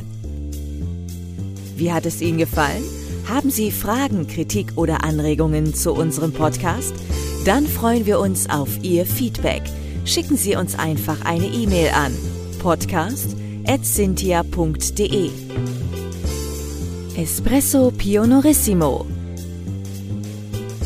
Wie 1.77 1.91
hat 1.91 2.05
es 2.05 2.21
Ihnen 2.21 2.37
gefallen? 2.39 2.85
Haben 3.27 3.51
Sie 3.51 3.71
Fragen, 3.71 4.27
Kritik 4.27 4.73
oder 4.77 5.05
Anregungen 5.05 5.73
zu 5.75 5.95
unserem 5.95 6.33
Podcast? 6.33 6.93
Dann 7.47 7.67
freuen 7.67 8.05
wir 8.05 8.21
uns 8.21 8.51
auf 8.51 8.69
Ihr 8.83 9.07
Feedback. 9.07 9.63
Schicken 10.05 10.37
Sie 10.37 10.57
uns 10.57 10.79
einfach 10.79 11.25
eine 11.25 11.47
E-Mail 11.47 11.93
an 11.95 12.13
podcast.cynthia.de 12.59 15.31
Espresso 17.17 17.93
Pionorissimo 17.93 19.07